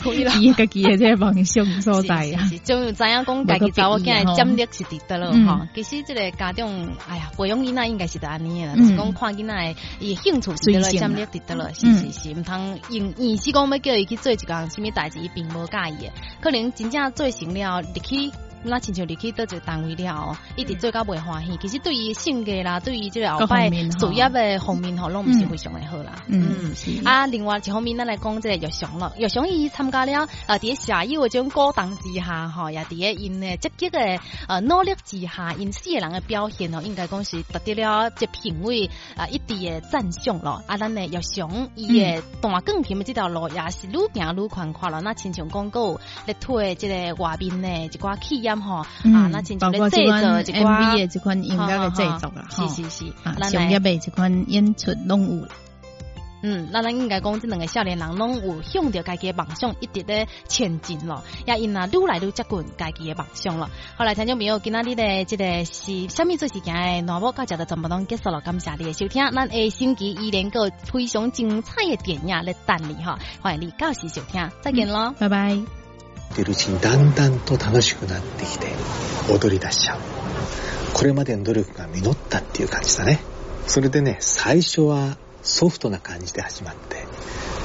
[0.41, 5.69] 伊家己的即个梦想所在啊，终于知影讲家己查某囝的潜力是伫得了哈。
[5.75, 6.69] 其实即个家长，
[7.09, 16.11] 哎呀，培养囡仔应该是得安尼啦，是讲看囡仔伊兴趣是得了，潜力伫得了，是是是，毋通因意是讲要叫伊去做一项什么代志，伊并无介意，
[16.41, 18.33] 可能真正做成了入去。
[18.69, 21.57] 那亲像入去倒一个单位了，一直做到袂欢喜。
[21.57, 26.25] 其实对于性格啦，对于即个后摆事业的方面吼，拢毋是非常的好啦。
[26.27, 40.63] 嗯，啊，另外一方面咱来讲即个玉祥咯，玉祥伊参加了啊，伫下游的种鼓动之下吼，也伫因的积极的呃努力之下，因四个人的表现吼，应该讲是得到了这评委啊一定的赞赏咯。
[40.67, 45.01] 啊，咱的玉祥伊的大更甜的这条路也是愈行愈宽阔了。
[45.01, 48.56] 那亲像广告咧推即个外面的一寡企业。
[48.61, 55.47] 吼啊，那真正咧制作一款 MV 的这款音乐的制作啦，是是是，啊，商业的这款演出拢有。
[56.43, 63.69] 嗯，那咱应该讲，这两个少年人拢有向着家己的梦想一直咧前进咯，也因啊愈来愈接近家己的梦想了。
[63.97, 69.29] 后来听众朋友，今仔日的这个是虾米做时间的南部到这的全部拢结束了，感谢你的收听。
[69.33, 75.86] 咱下星期依然个非常精彩的电影咧等你哈，欢迎你到时收听，再见咯，拜拜。
[76.37, 78.67] てるうちにだんだんと楽しくなってきて
[79.33, 80.01] 踊り出しちゃう
[80.95, 83.21] これまでの努力が実ったっていう感じだね
[83.67, 87.07] それでね最初はソフトな感じで始まって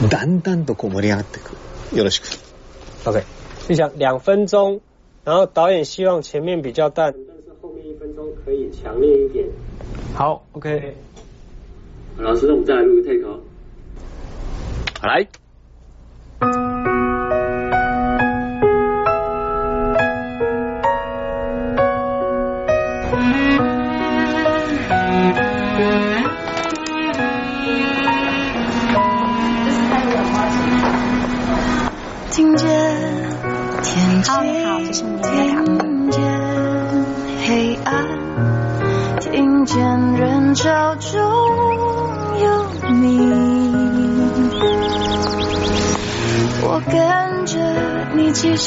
[0.07, 2.27] だんだんとこう盛り上がっていくよろしく
[3.05, 3.23] OK
[3.67, 4.81] 就想两分钟
[5.23, 9.45] 然后导演希望前面比较淡但是后面一分钟可以强烈一点。
[10.15, 10.95] 好，OK。
[12.17, 13.39] 老师，那我们再来录个 take 哦。
[15.03, 15.40] 来。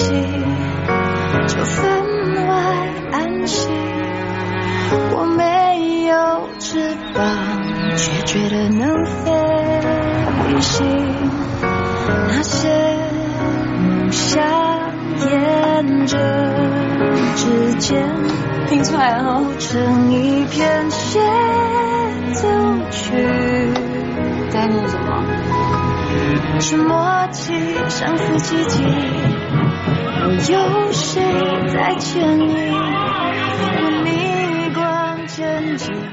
[0.05, 0.13] 息，
[1.49, 2.53] 就分外
[3.13, 3.73] 安心。
[5.17, 6.15] 我没有
[6.59, 7.23] 翅膀，
[7.97, 9.33] 却觉得能飞
[10.61, 10.87] 行。
[12.29, 12.69] 那些
[13.81, 14.43] 梦想
[15.21, 16.19] 沿着
[17.37, 18.07] 指尖，
[18.69, 21.19] 听出来了谱成一片协
[22.35, 22.49] 奏
[22.91, 23.17] 曲。
[24.51, 25.25] 在录什么？
[26.61, 27.53] 是默契，
[27.89, 28.85] 相似奇迹。
[30.37, 31.23] 有谁
[31.69, 32.55] 在牵你？
[33.77, 36.05] 我逆光前进？